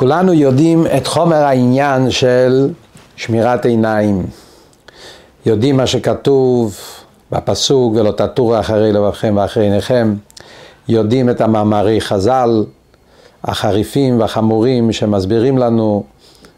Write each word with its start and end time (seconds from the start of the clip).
כולנו 0.00 0.32
יודעים 0.32 0.86
את 0.96 1.06
חומר 1.06 1.36
העניין 1.36 2.10
של 2.10 2.70
שמירת 3.16 3.64
עיניים. 3.64 4.26
יודעים 5.46 5.76
מה 5.76 5.86
שכתוב 5.86 6.76
בפסוק 7.32 7.94
ולא 7.94 8.12
תטורו 8.12 8.60
אחרי 8.60 8.92
לבבכם 8.92 9.34
ואחרי 9.36 9.64
עיניכם. 9.64 10.14
יודעים 10.88 11.30
את 11.30 11.40
המאמרי 11.40 12.00
חז"ל 12.00 12.64
החריפים 13.44 14.20
והחמורים 14.20 14.92
שמסבירים 14.92 15.58
לנו 15.58 16.04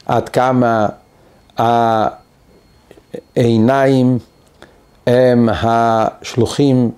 עד 0.07 0.29
כמה 0.29 0.89
העיניים 3.37 4.19
הם 5.07 5.49
השלוחים 5.53 6.91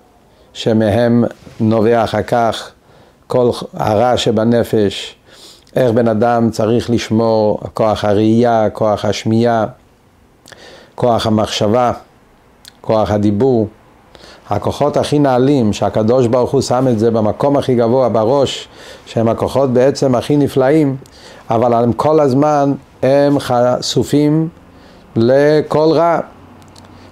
שמהם 0.53 1.23
נובע 1.59 2.03
אחר 2.03 2.23
כך 2.23 2.71
כל 3.27 3.49
הרע 3.73 4.17
שבנפש, 4.17 5.14
איך 5.75 5.91
בן 5.91 6.07
אדם 6.07 6.49
צריך 6.49 6.89
לשמור 6.89 7.59
כוח 7.73 8.05
הראייה, 8.05 8.69
כוח 8.73 9.05
השמיעה, 9.05 9.65
כוח 10.95 11.27
המחשבה, 11.27 11.91
כוח 12.81 13.11
הדיבור. 13.11 13.67
הכוחות 14.49 14.97
הכי 14.97 15.19
נעלים, 15.19 15.73
שהקדוש 15.73 16.27
ברוך 16.27 16.51
הוא 16.51 16.61
שם 16.61 16.87
את 16.87 16.99
זה 16.99 17.11
במקום 17.11 17.57
הכי 17.57 17.75
גבוה 17.75 18.09
בראש, 18.09 18.67
שהם 19.05 19.29
הכוחות 19.29 19.73
בעצם 19.73 20.15
הכי 20.15 20.37
נפלאים, 20.37 20.95
אבל 21.49 21.73
הם 21.73 21.93
כל 21.93 22.19
הזמן 22.19 22.73
הם 23.03 23.39
חשופים 23.39 24.49
לכל 25.15 25.87
רע. 25.91 26.19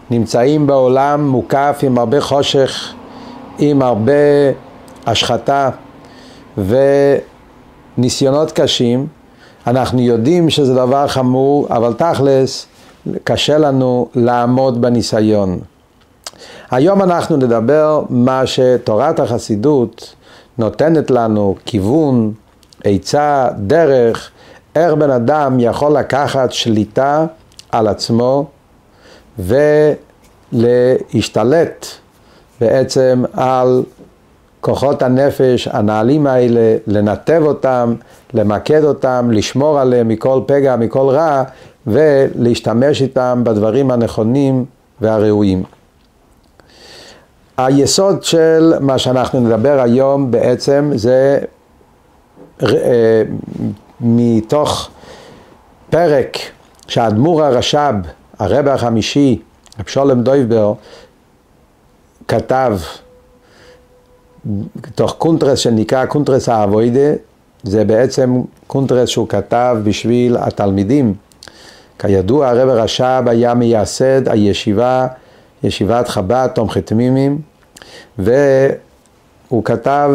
נמצאים 0.10 0.68
בעולם 0.68 1.28
מוקף 1.28 1.80
עם 1.84 1.98
הרבה 1.98 2.22
חושך, 2.22 2.94
עם 3.60 3.82
הרבה 3.82 4.14
השחתה 5.06 5.70
וניסיונות 7.98 8.52
קשים. 8.52 9.08
אנחנו 9.68 10.02
יודעים 10.02 10.50
שזה 10.50 10.74
דבר 10.74 11.08
חמור, 11.08 11.68
אבל 11.70 11.94
תכלס 11.94 12.68
קשה 13.24 13.58
לנו 13.58 14.10
לעמוד 14.16 14.82
בניסיון. 14.82 15.60
היום 16.72 17.02
אנחנו 17.02 17.38
נדבר 17.38 18.04
מה 18.10 18.46
שתורת 18.46 19.20
החסידות 19.20 20.16
נותנת 20.58 21.12
לנו 21.12 21.56
כיוון, 21.66 22.34
עצה, 22.84 23.48
דרך, 23.58 24.32
איך 24.76 24.94
בן 24.94 25.12
אדם 25.12 25.60
יכול 25.60 25.98
לקחת 25.98 26.52
שליטה 26.52 27.26
על 27.72 27.88
עצמו 27.88 28.46
ולהשתלט 30.54 31.86
בעצם 32.62 33.24
על 33.34 33.84
כוחות 34.64 35.02
הנפש 35.02 35.68
הנעלים 35.68 36.28
האלה, 36.28 36.76
לנתב 36.88 37.42
אותם, 37.46 37.96
למקד 38.34 38.84
אותם, 38.84 39.30
לשמור 39.32 39.80
עליהם 39.80 40.08
מכל 40.08 40.42
פגע, 40.46 40.76
מכל 40.76 41.10
רע, 41.10 41.44
ולהשתמש 41.88 43.02
איתם 43.02 43.42
בדברים 43.46 43.92
הנכונים 43.92 44.66
והראויים. 45.02 45.64
היסוד 47.58 48.24
של 48.24 48.74
מה 48.80 48.98
שאנחנו 48.98 49.40
נדבר 49.40 49.82
היום 49.82 50.32
בעצם 50.32 50.92
זה 50.96 51.40
אה, 52.64 53.24
מתוך 54.02 54.90
פרק 55.90 56.38
שהאדמו"ר 56.88 57.44
הרש"ב, 57.44 57.96
הרב 58.40 58.68
החמישי, 58.68 59.42
רב 59.80 59.88
שלום 59.88 60.22
דובער, 60.24 60.74
כתב 62.28 62.78
תוך 64.96 65.16
קונטרס 65.18 65.60
שנקרא 65.60 66.06
קונטרס 66.06 66.50
העבודה, 66.50 67.14
זה 67.64 67.86
בעצם 67.86 68.42
קונטרס 68.68 69.10
שהוא 69.10 69.28
כתב 69.28 69.78
בשביל 69.84 70.38
התלמידים. 70.40 71.14
כידוע 72.00 72.50
הרב 72.50 72.70
הרש"ב 72.70 73.24
היה 73.28 73.54
מייסד 73.54 74.30
הישיבה, 74.30 75.08
ישיבת 75.64 76.08
חב"ד 76.08 76.48
תומכי 76.56 76.82
תמימים, 76.82 77.42
והוא 78.18 79.64
כתב 79.64 80.12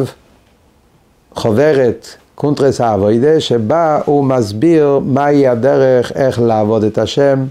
חוברת 1.35 2.07
קונטרס 2.35 2.81
העבודה, 2.81 3.41
שבה 3.41 4.01
הוא 4.05 4.25
מסביר 4.25 5.01
מהי 5.05 5.49
הדרך 5.49 6.13
איך 6.13 6.41
לעבוד 6.41 6.85
את 6.85 6.99
השם, 6.99 7.45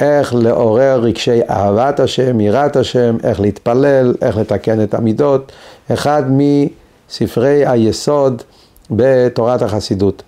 איך 0.00 0.34
לעורר 0.34 1.00
רגשי 1.02 1.40
אהבת 1.50 2.00
השם, 2.00 2.40
יראת 2.40 2.76
השם, 2.76 3.16
איך 3.22 3.40
להתפלל, 3.40 4.14
איך 4.22 4.36
לתקן 4.36 4.82
את 4.82 4.94
המידות, 4.94 5.52
אחד 5.92 6.22
מספרי 6.28 7.66
היסוד 7.66 8.42
בתורת 8.90 9.62
החסידות. 9.62 10.22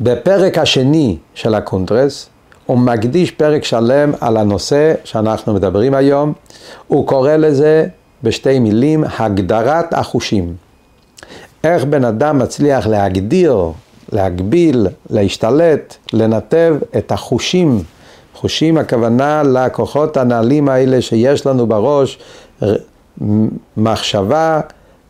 בפרק 0.00 0.58
השני 0.58 1.16
של 1.34 1.54
הקונטרס 1.54 2.28
הוא 2.66 2.78
מקדיש 2.78 3.30
פרק 3.30 3.64
שלם 3.64 4.12
על 4.20 4.36
הנושא 4.36 4.94
שאנחנו 5.04 5.54
מדברים 5.54 5.94
היום, 5.94 6.32
הוא 6.88 7.06
קורא 7.06 7.36
לזה 7.36 7.86
בשתי 8.22 8.58
מילים 8.58 9.04
הגדרת 9.18 9.94
החושים. 9.94 10.54
איך 11.64 11.84
בן 11.84 12.04
אדם 12.04 12.38
מצליח 12.38 12.86
להגדיר, 12.86 13.70
להגביל, 14.12 14.86
להשתלט, 15.10 15.96
לנתב 16.12 16.76
את 16.98 17.12
החושים 17.12 17.82
חושים 18.34 18.78
הכוונה 18.78 19.42
לכוחות 19.42 20.16
הנעלים 20.16 20.68
האלה 20.68 21.02
שיש 21.02 21.46
לנו 21.46 21.66
בראש, 21.66 22.18
מחשבה, 23.76 24.60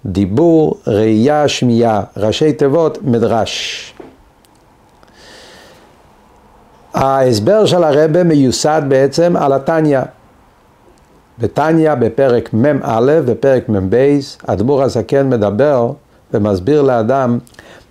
דיבור, 0.06 0.77
ראייה, 0.87 1.49
שמיעה, 1.49 2.03
ראשי 2.16 2.53
תיבות, 2.53 2.99
מדרש. 3.03 3.94
ההסבר 6.94 7.66
של 7.66 7.84
הרבה 7.84 8.22
מיוסד 8.22 8.83
בעצם 8.88 9.37
על 9.37 9.53
התניא. 9.53 10.00
בתניא 11.39 11.94
בפרק 11.94 12.54
מ"א 12.54 13.21
ופרק 13.27 13.69
מ"ב, 13.69 14.19
אדמו"ר 14.47 14.83
הזקן 14.83 15.28
מדבר 15.28 15.93
ומסביר 16.34 16.83
לאדם 16.83 17.39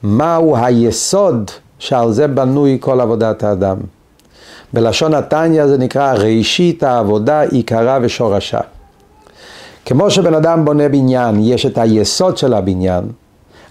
מהו 0.03 0.57
היסוד 0.57 1.51
שעל 1.79 2.11
זה 2.11 2.27
בנוי 2.27 2.77
כל 2.81 3.01
עבודת 3.01 3.43
האדם. 3.43 3.77
בלשון 4.73 5.13
התניא 5.13 5.67
זה 5.67 5.77
נקרא 5.77 6.13
ראשית 6.13 6.83
העבודה, 6.83 7.41
עיקרה 7.41 7.99
ושורשה. 8.01 8.59
כמו 9.85 10.11
שבן 10.11 10.33
אדם 10.33 10.65
בונה 10.65 10.89
בניין, 10.89 11.35
יש 11.39 11.65
את 11.65 11.77
היסוד 11.77 12.37
של 12.37 12.53
הבניין, 12.53 13.03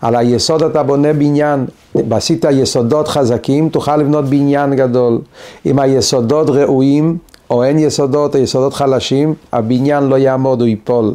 על 0.00 0.16
היסוד 0.16 0.62
אתה 0.62 0.82
בונה 0.82 1.12
בניין, 1.12 1.66
עשית 2.10 2.44
יסודות 2.50 3.08
חזקים, 3.08 3.68
תוכל 3.68 3.96
לבנות 3.96 4.24
בניין 4.24 4.74
גדול. 4.74 5.18
אם 5.66 5.78
היסודות 5.78 6.50
ראויים, 6.50 7.18
או 7.50 7.64
אין 7.64 7.78
יסודות, 7.78 8.36
או 8.36 8.40
יסודות 8.40 8.74
חלשים, 8.74 9.34
הבניין 9.52 10.04
לא 10.04 10.16
יעמוד, 10.16 10.60
הוא 10.60 10.68
ייפול. 10.68 11.14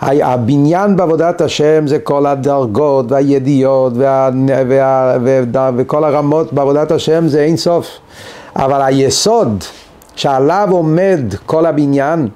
הבניין 0.00 0.96
בעבודת 0.96 1.40
השם 1.40 1.86
זה 1.86 1.98
כל 1.98 2.26
הדרגות 2.26 3.12
והידיעות 3.12 3.92
וה, 3.96 4.30
וה, 4.68 5.16
וה, 5.52 5.70
וכל 5.76 6.04
הרמות 6.04 6.52
בעבודת 6.52 6.90
השם 6.90 7.28
זה 7.28 7.40
אין 7.40 7.56
סוף. 7.56 7.86
אבל 8.60 8.82
היסוד 8.82 9.64
שעליו 10.16 10.68
עומד 10.70 11.20
כל 11.46 11.66
הבניין, 11.66 12.28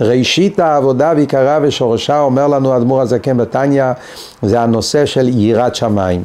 ראשית 0.00 0.60
העבודה 0.60 1.12
ועיקרה 1.16 1.58
ושורשה, 1.62 2.20
אומר 2.20 2.48
לנו 2.48 2.76
אדמו"ר 2.76 3.00
הזקן 3.00 3.36
בתניא, 3.36 3.84
זה 4.42 4.60
הנושא 4.60 5.06
של 5.06 5.28
יראת 5.28 5.74
שמיים. 5.74 6.24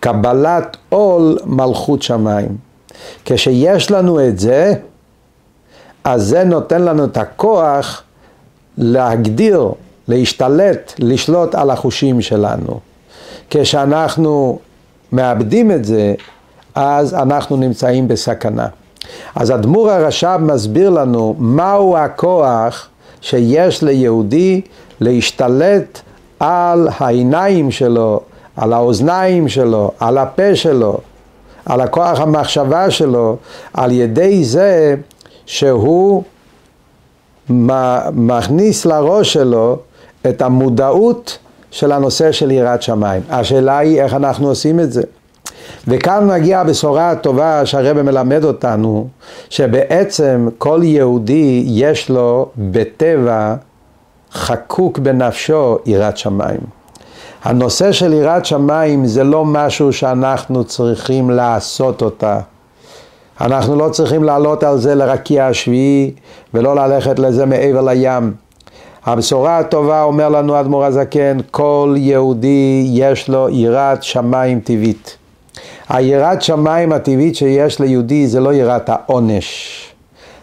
קבלת 0.00 0.76
עול 0.88 1.38
מלכות 1.44 2.02
שמיים. 2.02 2.56
כשיש 3.24 3.90
לנו 3.90 4.26
את 4.28 4.38
זה, 4.38 4.74
אז 6.04 6.22
זה 6.22 6.44
נותן 6.44 6.82
לנו 6.82 7.04
את 7.04 7.16
הכוח 7.16 8.02
להגדיר, 8.78 9.68
להשתלט, 10.08 10.92
לשלוט 10.98 11.54
על 11.54 11.70
החושים 11.70 12.20
שלנו. 12.20 12.80
כשאנחנו 13.50 14.58
מאבדים 15.12 15.70
את 15.70 15.84
זה, 15.84 16.14
אז 16.74 17.14
אנחנו 17.14 17.56
נמצאים 17.56 18.08
בסכנה. 18.08 18.66
אז 19.34 19.50
אדמו"ר 19.50 19.90
הרש"ב 19.90 20.38
מסביר 20.42 20.90
לנו 20.90 21.34
מהו 21.38 21.96
הכוח 21.96 22.88
שיש 23.20 23.82
ליהודי 23.82 24.60
להשתלט 25.00 26.00
על 26.40 26.88
העיניים 26.98 27.70
שלו, 27.70 28.20
על 28.56 28.72
האוזניים 28.72 29.48
שלו, 29.48 29.90
על 30.00 30.18
הפה 30.18 30.56
שלו, 30.56 30.98
על 31.66 31.80
הכוח 31.80 32.20
המחשבה 32.20 32.90
שלו, 32.90 33.36
על 33.74 33.92
ידי 33.92 34.44
זה 34.44 34.94
שהוא 35.46 36.22
מכניס 38.10 38.86
לראש 38.86 39.32
שלו 39.32 39.78
את 40.28 40.42
המודעות 40.42 41.38
של 41.70 41.92
הנושא 41.92 42.32
של 42.32 42.50
יראת 42.50 42.82
שמיים. 42.82 43.22
השאלה 43.30 43.78
היא 43.78 44.02
איך 44.02 44.14
אנחנו 44.14 44.48
עושים 44.48 44.80
את 44.80 44.92
זה. 44.92 45.02
וכאן 45.88 46.26
מגיעה 46.26 46.60
הבשורה 46.60 47.10
הטובה 47.10 47.66
שהרבא 47.66 48.02
מלמד 48.02 48.44
אותנו, 48.44 49.08
שבעצם 49.50 50.48
כל 50.58 50.80
יהודי 50.82 51.64
יש 51.66 52.10
לו 52.10 52.48
בטבע 52.58 53.54
חקוק 54.32 54.98
בנפשו 54.98 55.78
יראת 55.86 56.18
שמיים. 56.18 56.60
הנושא 57.44 57.92
של 57.92 58.12
יראת 58.12 58.46
שמיים 58.46 59.06
זה 59.06 59.24
לא 59.24 59.44
משהו 59.44 59.92
שאנחנו 59.92 60.64
צריכים 60.64 61.30
לעשות 61.30 62.02
אותה. 62.02 62.40
אנחנו 63.40 63.76
לא 63.76 63.88
צריכים 63.88 64.24
לעלות 64.24 64.62
על 64.62 64.78
זה 64.78 64.94
לרקיע 64.94 65.46
השביעי 65.46 66.12
ולא 66.54 66.76
ללכת 66.76 67.18
לזה 67.18 67.46
מעבר 67.46 67.80
לים. 67.82 68.32
הבשורה 69.06 69.58
הטובה 69.58 70.02
אומר 70.02 70.28
לנו 70.28 70.60
אדמו"ר 70.60 70.84
הזקן, 70.84 71.38
כל 71.50 71.94
יהודי 71.96 72.86
יש 72.92 73.28
לו 73.28 73.48
יראת 73.48 74.02
שמיים 74.02 74.60
טבעית. 74.60 75.17
היראת 75.88 76.42
שמיים 76.42 76.92
הטבעית 76.92 77.36
שיש 77.36 77.80
ליהודי 77.80 78.26
זה 78.26 78.40
לא 78.40 78.54
יראת 78.54 78.88
העונש. 78.88 79.78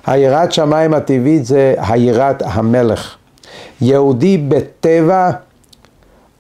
היראת 0.05 0.51
שמיים 0.51 0.93
הטבעית 0.93 1.45
זה 1.45 1.75
היראת 1.77 2.43
המלך. 2.45 3.15
יהודי 3.81 4.37
בטבע 4.37 5.31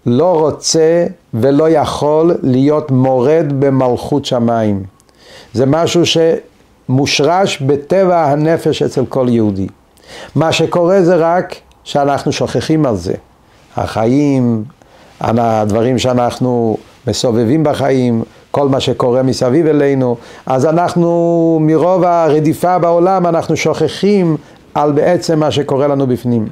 לא 0.05 0.39
רוצה 0.39 1.05
ולא 1.33 1.69
יכול 1.69 2.35
להיות 2.43 2.91
מורד 2.91 3.45
במלכות 3.59 4.25
שמיים. 4.25 4.83
זה 5.53 5.65
משהו 5.65 6.01
שמושרש 6.05 7.61
בטבע 7.61 8.25
הנפש 8.25 8.81
אצל 8.81 9.05
כל 9.05 9.27
יהודי. 9.29 9.67
מה 10.35 10.51
שקורה 10.51 11.01
זה 11.01 11.15
רק 11.15 11.55
שאנחנו 11.83 12.31
שוכחים 12.31 12.85
על 12.85 12.95
זה. 12.95 13.13
החיים, 13.77 14.63
הדברים 15.21 15.99
שאנחנו 15.99 16.77
מסובבים 17.07 17.63
בחיים, 17.63 18.23
כל 18.55 18.69
מה 18.69 18.79
שקורה 18.79 19.23
מסביב 19.23 19.67
אלינו, 19.67 20.15
אז 20.45 20.65
אנחנו 20.65 21.57
מרוב 21.61 22.03
הרדיפה 22.03 22.79
בעולם 22.79 23.25
אנחנו 23.25 23.57
שוכחים 23.57 24.37
על 24.73 24.91
בעצם 24.91 25.39
מה 25.39 25.51
שקורה 25.51 25.87
לנו 25.87 26.07
בפנים. 26.07 26.47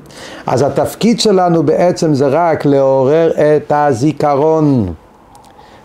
אז 0.48 0.62
התפקיד 0.62 1.20
שלנו 1.20 1.64
בעצם 1.64 2.14
זה 2.14 2.28
רק 2.28 2.66
לעורר 2.66 3.32
את 3.32 3.72
הזיכרון, 3.76 4.94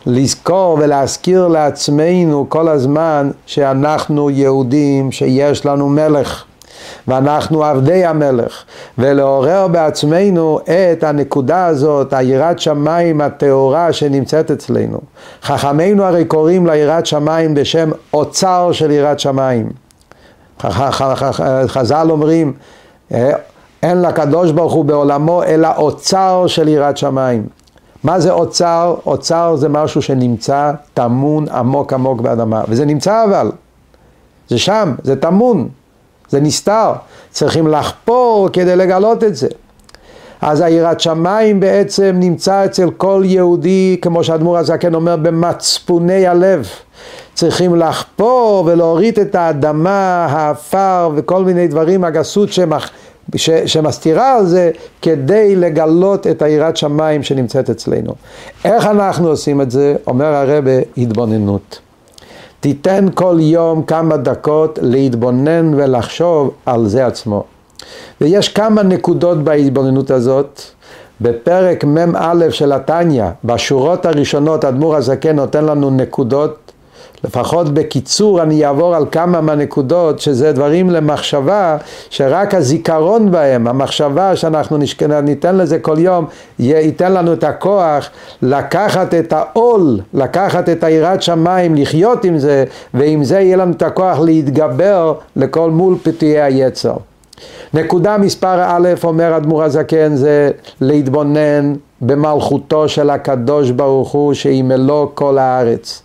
לזכור 0.07 0.79
ולהזכיר 0.81 1.49
לעצמנו 1.49 2.47
כל 2.49 2.69
הזמן 2.69 3.31
שאנחנו 3.47 4.31
יהודים, 4.31 5.13
שיש 5.13 5.67
לנו 5.67 5.89
מלך. 5.89 6.45
ואנחנו 7.09 7.65
עבדי 7.65 8.05
המלך, 8.05 8.65
ולעורר 8.99 9.69
בעצמנו 9.69 10.61
את 10.65 11.05
הנקודה 11.05 11.67
הזאת, 11.67 12.13
היראת 12.13 12.59
שמיים 12.59 13.21
הטהורה 13.21 13.93
שנמצאת 13.93 14.51
אצלנו. 14.51 14.99
חכמינו 15.43 16.05
הרי 16.05 16.25
קוראים 16.25 16.67
ליראת 16.67 17.07
שמיים 17.07 17.55
בשם 17.55 17.91
אוצר 18.15 18.73
של 18.73 18.91
יראת 18.91 19.21
שמיים. 19.21 19.69
חז"ל 21.67 22.07
אומרים, 22.11 22.53
אה, 23.13 23.33
אין 23.83 24.03
לקדוש 24.03 24.53
ברוך 24.53 24.73
הוא 24.73 24.85
בעולמו 24.85 25.43
אלא 25.43 25.69
אוצר 25.77 26.45
של 26.47 26.69
יראת 26.69 26.97
שמיים. 26.97 27.47
מה 28.05 28.21
זה 28.21 28.33
אוצר? 28.33 28.95
אוצר 29.07 29.57
זה 29.57 29.69
משהו 29.69 30.03
שנמצא 30.03 30.73
טמון 30.95 31.49
עמוק 31.49 31.93
עמוק 31.93 32.21
באדמה, 32.21 32.63
וזה 32.69 32.85
נמצא 32.85 33.25
אבל, 33.25 33.51
זה 34.49 34.59
שם, 34.59 34.95
זה 35.03 35.17
טמון, 35.17 35.69
זה 36.29 36.41
נסתר, 36.41 36.93
צריכים 37.31 37.69
לחפור 37.69 38.49
כדי 38.53 38.77
לגלות 38.77 39.25
את 39.25 39.37
זה. 39.37 39.49
אז 40.41 40.61
היראת 40.61 41.01
שמיים 41.01 41.61
בעצם 41.61 42.17
נמצא 42.19 42.65
אצל 42.65 42.91
כל 42.91 43.23
יהודי, 43.25 43.97
כמו 44.03 44.25
שאדמו"ר 44.25 44.59
הזקן 44.59 44.95
אומר, 44.95 45.17
במצפוני 45.17 46.27
הלב. 46.27 46.69
צריכים 47.35 47.77
לחפור 47.77 48.65
ולהוריד 48.67 49.19
את 49.19 49.35
האדמה, 49.35 50.27
האפר 50.31 51.11
וכל 51.15 51.45
מיני 51.45 51.69
דברים, 51.69 52.05
הגסות 52.05 52.53
שמח, 52.53 52.91
ש, 53.37 53.51
שמסתירה 53.51 54.37
על 54.37 54.47
זה, 54.47 54.71
כדי 55.03 55.57
לגלות 55.57 56.27
את 56.27 56.43
היראת 56.43 56.77
שמיים 56.77 57.23
שנמצאת 57.23 57.71
אצלנו. 57.71 58.15
איך 58.65 58.87
אנחנו 58.87 59.29
עושים 59.29 59.61
את 59.61 59.71
זה? 59.71 59.97
אומר 60.07 60.35
הרבה, 60.35 60.71
התבוננות. 60.97 61.88
תיתן 62.61 63.07
כל 63.15 63.37
יום 63.41 63.83
כמה 63.83 64.17
דקות 64.17 64.79
להתבונן 64.83 65.75
ולחשוב 65.75 66.51
על 66.67 66.87
זה 66.87 67.07
עצמו. 67.07 67.45
ויש 68.21 68.49
כמה 68.49 68.83
נקודות 68.83 69.39
בהתבוננות 69.45 70.11
הזאת. 70.11 70.63
בפרק 71.21 71.85
מ"א 71.85 72.51
של 72.51 72.73
התניא, 72.73 73.25
בשורות 73.45 74.07
הראשונות, 74.07 74.65
אדמו"ר 74.65 74.97
הזקן 74.97 75.37
נותן 75.37 75.65
לנו 75.65 75.91
נקודות 75.91 76.68
לפחות 77.25 77.75
בקיצור 77.75 78.43
אני 78.43 78.67
אעבור 78.67 78.95
על 78.97 79.05
כמה 79.13 79.41
מהנקודות 79.41 80.21
שזה 80.21 80.53
דברים 80.53 80.91
למחשבה 80.91 81.77
שרק 82.11 82.55
הזיכרון 82.55 83.31
בהם, 83.31 83.67
המחשבה 83.67 84.37
שאנחנו 84.37 84.77
נשכנה, 84.77 85.21
ניתן 85.21 85.57
לזה 85.57 85.79
כל 85.79 85.97
יום, 85.99 86.25
ייתן 86.59 87.13
לנו 87.13 87.33
את 87.33 87.45
הכוח 87.45 88.11
לקחת 88.43 89.15
את 89.15 89.33
העול, 89.33 90.01
לקחת 90.15 90.69
את 90.69 90.85
היראת 90.85 91.23
שמיים, 91.23 91.75
לחיות 91.75 92.25
עם 92.25 92.39
זה, 92.39 92.65
ועם 92.95 93.25
זה 93.25 93.41
יהיה 93.41 93.57
לנו 93.57 93.73
את 93.73 93.83
הכוח 93.83 94.19
להתגבר 94.19 95.15
לכל 95.37 95.71
מול 95.71 95.97
פתיעי 96.03 96.41
היצר. 96.41 96.95
נקודה 97.75 98.19
מספר 98.19 98.63
א', 98.63 98.89
אומר 99.05 99.37
אדמו"ר 99.37 99.63
הזקן, 99.63 100.17
זה 100.17 100.51
להתבונן 100.81 101.75
במלכותו 102.01 102.89
של 102.89 103.11
הקדוש 103.11 103.71
ברוך 103.71 104.13
הוא 104.13 104.35
שהיא 104.35 104.65
מלוא 104.65 105.07
כל 105.15 105.39
הארץ. 105.39 106.03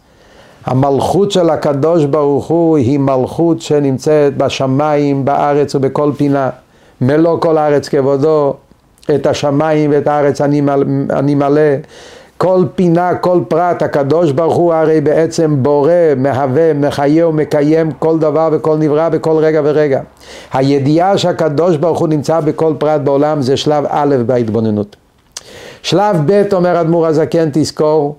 המלכות 0.66 1.32
של 1.32 1.50
הקדוש 1.50 2.06
ברוך 2.06 2.48
הוא 2.48 2.78
היא 2.78 3.00
מלכות 3.00 3.62
שנמצאת 3.62 4.38
בשמיים, 4.38 5.26
בארץ 5.26 5.76
ובכל 5.76 6.12
פינה. 6.18 6.50
מלוא 7.02 7.40
כל 7.40 7.58
הארץ 7.58 7.90
כבודו, 7.90 8.54
את 9.16 9.26
השמיים 9.26 9.92
ואת 9.92 10.08
הארץ 10.08 10.42
אני, 10.42 10.62
מלא, 10.62 10.86
אני 11.10 11.36
מלא. 11.36 11.62
כל 12.38 12.66
פינה, 12.76 13.16
כל 13.16 13.40
פרט, 13.48 13.82
הקדוש 13.82 14.32
ברוך 14.32 14.56
הוא 14.56 14.74
הרי 14.74 15.02
בעצם 15.02 15.64
בורא, 15.64 15.92
מהווה, 16.18 16.74
מחיה 16.74 17.28
ומקיים 17.28 17.92
כל 17.92 18.20
דבר 18.20 18.50
וכל 18.52 18.78
נברא 18.78 19.10
בכל 19.10 19.38
רגע 19.38 19.62
ורגע. 19.64 20.02
הידיעה 20.54 21.18
שהקדוש 21.18 21.78
ברוך 21.78 22.00
הוא 22.00 22.08
נמצא 22.08 22.40
בכל 22.40 22.74
פרט 22.78 23.02
בעולם 23.02 23.42
זה 23.42 23.58
שלב 23.58 23.86
א' 23.90 24.16
בהתבוננות. 24.26 24.96
שלב 25.82 26.18
ב' 26.26 26.54
אומר 26.54 26.82
אדמו"ר 26.82 27.08
הזקן 27.08 27.50
תזכור 27.54 28.16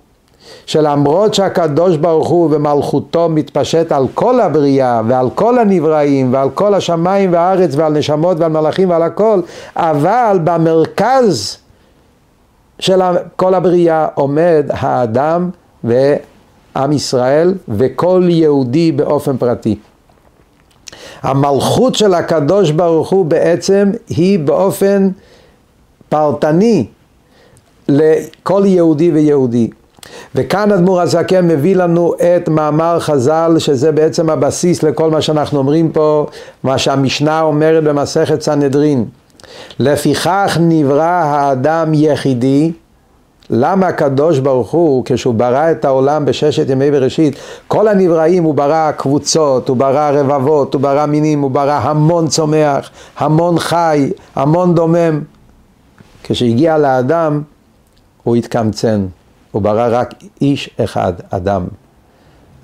שלמרות 0.67 1.35
שהקדוש 1.35 1.97
ברוך 1.97 2.29
הוא 2.29 2.49
ומלכותו 2.53 3.29
מתפשט 3.29 3.93
על 3.93 4.07
כל 4.15 4.41
הבריאה 4.41 5.01
ועל 5.07 5.31
כל 5.35 5.59
הנבראים 5.59 6.33
ועל 6.33 6.51
כל 6.51 6.75
השמיים 6.75 7.33
והארץ 7.33 7.75
ועל 7.77 7.93
נשמות 7.93 8.41
ועל 8.41 8.51
מלאכים 8.51 8.91
ועל 8.91 9.03
הכל, 9.03 9.41
אבל 9.77 10.39
במרכז 10.45 11.59
של 12.79 13.01
כל 13.37 13.55
הבריאה 13.55 14.07
עומד 14.15 14.67
האדם 14.71 15.51
ועם 15.85 16.93
ישראל 16.93 17.55
וכל 17.69 18.23
יהודי 18.29 18.93
באופן 18.93 19.37
פרטי. 19.37 19.79
המלכות 21.23 21.95
של 21.95 22.15
הקדוש 22.15 22.71
ברוך 22.71 23.11
הוא 23.11 23.27
בעצם 23.27 23.91
היא 24.09 24.39
באופן 24.39 25.09
פרטני 26.09 26.87
לכל 27.89 28.63
יהודי 28.67 29.11
ויהודי. 29.11 29.71
וכאן 30.35 30.73
אדמו"ר 30.73 31.01
הזקן 31.01 31.49
מביא 31.49 31.77
לנו 31.77 32.15
את 32.15 32.49
מאמר 32.49 33.01
חז"ל, 33.01 33.55
שזה 33.59 33.93
בעצם 33.93 34.31
הבסיס 34.31 34.83
לכל 34.83 35.11
מה 35.11 35.21
שאנחנו 35.21 35.59
אומרים 35.59 35.93
פה, 35.93 36.27
מה 36.63 36.79
שהמשנה 36.79 37.41
אומרת 37.41 37.85
במסכת 37.85 38.43
סנהדרין. 38.43 39.05
לפיכך 39.79 40.59
נברא 40.61 41.03
האדם 41.03 41.95
יחידי, 41.95 42.73
למה 43.51 43.87
הקדוש 43.87 44.39
ברוך 44.39 44.71
הוא, 44.71 45.03
כשהוא 45.07 45.35
ברא 45.35 45.71
את 45.71 45.85
העולם 45.85 46.25
בששת 46.25 46.71
ימי 46.71 46.91
בראשית, 46.91 47.37
כל 47.69 47.89
הנבראים 47.89 48.45
הוא 48.45 48.55
ברא 48.55 48.91
קבוצות, 48.97 49.69
הוא 49.69 49.77
ברא 49.77 50.11
רבבות, 50.11 50.75
הוא 50.75 50.83
ברא 50.83 51.07
מינים, 51.07 51.41
הוא 51.41 51.51
ברא 51.51 51.81
המון 51.83 52.29
צומח, 52.29 52.91
המון 53.19 53.59
חי, 53.59 54.11
המון 54.37 54.75
דומם. 54.75 55.21
כשהגיע 56.23 56.79
לאדם, 56.79 57.43
הוא 58.23 58.37
התקמצן. 58.37 59.07
הוא 59.55 59.63
ברא 59.63 59.89
רק 59.91 60.15
איש 60.41 60.71
אחד, 60.85 61.13
אדם. 61.31 61.65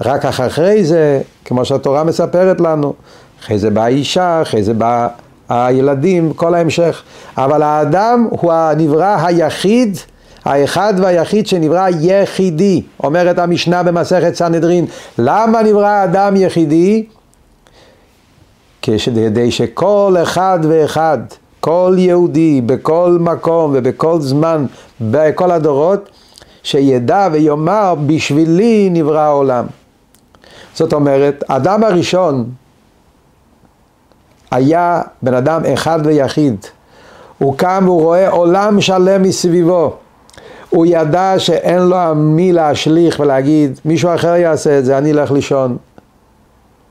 רק 0.00 0.24
אחרי 0.24 0.84
זה, 0.84 1.20
כמו 1.44 1.64
שהתורה 1.64 2.04
מספרת 2.04 2.60
לנו, 2.60 2.94
אחרי 3.40 3.58
זה 3.58 3.70
באה 3.70 3.86
אישה, 3.86 4.42
אחרי 4.42 4.62
זה 4.62 4.74
באה 4.74 5.08
הילדים, 5.48 6.32
כל 6.32 6.54
ההמשך. 6.54 7.02
אבל 7.36 7.62
האדם 7.62 8.28
הוא 8.30 8.52
הנברא 8.52 9.16
היחיד, 9.26 9.96
האחד 10.44 10.94
והיחיד 10.96 11.46
שנברא 11.46 11.88
יחידי. 12.00 12.82
אומרת 13.02 13.38
המשנה 13.38 13.82
במסכת 13.82 14.34
סנהדרין, 14.34 14.86
למה 15.18 15.62
נברא 15.62 15.86
האדם 15.86 16.36
יחידי? 16.36 17.06
כדי 18.82 19.50
שכל 19.50 20.16
אחד 20.22 20.58
ואחד, 20.62 21.18
כל 21.60 21.94
יהודי, 21.98 22.60
בכל 22.60 23.16
מקום 23.20 23.70
ובכל 23.74 24.20
זמן, 24.20 24.66
בכל 25.00 25.50
הדורות, 25.50 26.08
שידע 26.62 27.28
ויאמר 27.32 27.94
בשבילי 28.06 28.88
נברא 28.92 29.20
העולם. 29.20 29.66
זאת 30.74 30.92
אומרת, 30.92 31.44
האדם 31.48 31.84
הראשון 31.84 32.50
היה 34.50 35.02
בן 35.22 35.34
אדם 35.34 35.62
אחד 35.74 35.98
ויחיד. 36.04 36.56
הוא 37.38 37.58
קם 37.58 37.82
והוא 37.86 38.02
רואה 38.02 38.28
עולם 38.28 38.80
שלם 38.80 39.22
מסביבו. 39.22 39.96
הוא 40.70 40.86
ידע 40.86 41.34
שאין 41.38 41.78
לו 41.78 42.14
מי 42.14 42.52
להשליך 42.52 43.20
ולהגיד, 43.20 43.80
מישהו 43.84 44.14
אחר 44.14 44.36
יעשה 44.36 44.78
את 44.78 44.84
זה, 44.84 44.98
אני 44.98 45.12
אלך 45.12 45.30
לישון. 45.30 45.76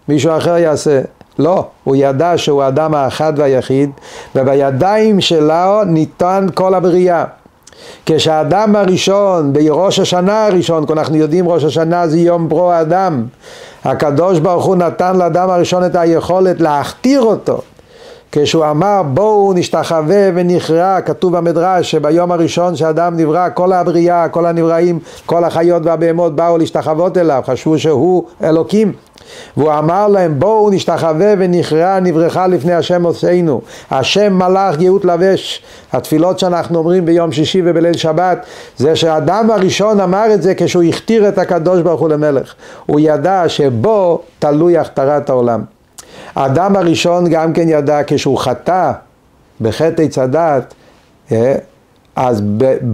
מישהו 0.08 0.38
אחר 0.38 0.58
יעשה. 0.58 1.02
לא, 1.40 1.68
הוא 1.84 1.96
ידע 1.96 2.38
שהוא 2.38 2.64
האדם 2.64 2.96
האחד 2.96 3.34
והיחיד, 3.36 3.92
ובידיים 4.36 5.22
שלו 5.22 5.84
ניתן 5.86 6.48
כל 6.54 6.74
הבריאה. 6.74 7.26
כשהאדם 8.06 8.76
הראשון, 8.76 9.54
בראש 9.54 10.00
השנה 10.00 10.46
הראשון, 10.46 10.86
כי 10.86 10.94
אנחנו 10.94 11.16
יודעים 11.16 11.50
ראש 11.50 11.64
השנה 11.64 12.08
זה 12.08 12.20
יום 12.20 12.50
ברו 12.50 12.72
האדם, 12.72 13.26
הקדוש 13.84 14.40
ברוך 14.40 14.66
הוא 14.66 14.76
נתן 14.76 15.18
לאדם 15.18 15.50
הראשון 15.50 15.86
את 15.86 15.96
היכולת 15.96 16.62
להכתיר 16.62 17.22
אותו. 17.22 17.62
כשהוא 18.32 18.66
אמר 18.66 19.02
בואו 19.14 19.54
נשתחווה 19.54 20.30
ונכרע, 20.36 21.02
כתוב 21.02 21.38
במדרש 21.38 21.92
שביום 21.92 22.32
הראשון 22.32 22.76
שאדם 22.76 23.18
נברא, 23.18 23.48
כל 23.54 23.74
הבריאה, 23.74 24.30
כל 24.30 24.46
הנבראים, 24.46 25.00
כל 25.26 25.44
החיות 25.44 25.86
והבהמות 25.86 26.36
באו 26.36 26.58
להשתחוות 26.58 27.18
אליו, 27.18 27.42
חשבו 27.46 27.80
שהוא 27.80 28.24
אלוקים. 28.44 28.94
והוא 29.58 29.74
אמר 29.74 30.08
להם 30.08 30.40
בואו 30.40 30.70
נשתחווה 30.70 31.34
ונכרע 31.38 32.00
נברכה 32.00 32.48
לפני 32.48 32.74
השם 32.74 33.04
עושינו 33.04 33.62
השם 33.92 34.34
מלאך 34.34 34.78
גאות 34.78 35.06
לבש. 35.06 35.62
התפילות 35.94 36.40
שאנחנו 36.40 36.80
אומרים 36.80 37.06
ביום 37.06 37.32
שישי 37.32 37.62
ובליל 37.66 37.98
שבת 37.98 38.46
זה 38.78 38.96
שהאדם 38.96 39.52
הראשון 39.52 40.00
אמר 40.00 40.34
את 40.34 40.42
זה 40.42 40.54
כשהוא 40.58 40.84
הכתיר 40.84 41.28
את 41.28 41.38
הקדוש 41.38 41.82
ברוך 41.82 42.02
הוא 42.02 42.10
למלך. 42.10 42.54
הוא 42.86 43.00
ידע 43.00 43.44
שבו 43.48 44.22
תלוי 44.40 44.78
הכתרת 44.78 45.30
העולם 45.30 45.79
האדם 46.36 46.76
הראשון 46.76 47.30
גם 47.30 47.54
כן 47.54 47.70
ידע 47.70 48.02
כשהוא 48.08 48.38
חטא 48.38 48.92
בחטא 49.62 50.02
עץ 50.02 50.18
הדת 50.18 50.74
אה, 51.32 51.56
אז 52.16 52.42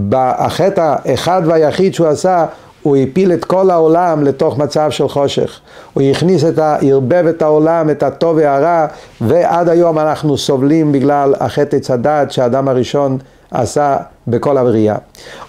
בחטא 0.08 0.96
האחד 1.04 1.42
והיחיד 1.46 1.94
שהוא 1.94 2.08
עשה 2.08 2.46
הוא 2.86 2.96
הפיל 2.96 3.32
את 3.32 3.44
כל 3.44 3.70
העולם 3.70 4.24
לתוך 4.24 4.58
מצב 4.58 4.90
של 4.90 5.08
חושך. 5.08 5.60
הוא 5.94 6.02
הכניס 6.02 6.44
את 6.44 6.58
ה... 6.58 6.76
ערבב 6.80 7.26
את 7.26 7.42
העולם, 7.42 7.90
את 7.90 8.02
הטוב 8.02 8.36
והרע, 8.36 8.86
ועד 9.20 9.68
היום 9.68 9.98
אנחנו 9.98 10.38
סובלים 10.38 10.92
בגלל 10.92 11.34
החטא 11.40 11.76
עץ 11.76 11.90
הדת 11.90 12.32
שהאדם 12.32 12.68
הראשון 12.68 13.18
עשה 13.50 13.96
בכל 14.26 14.56
הבריאה. 14.56 14.96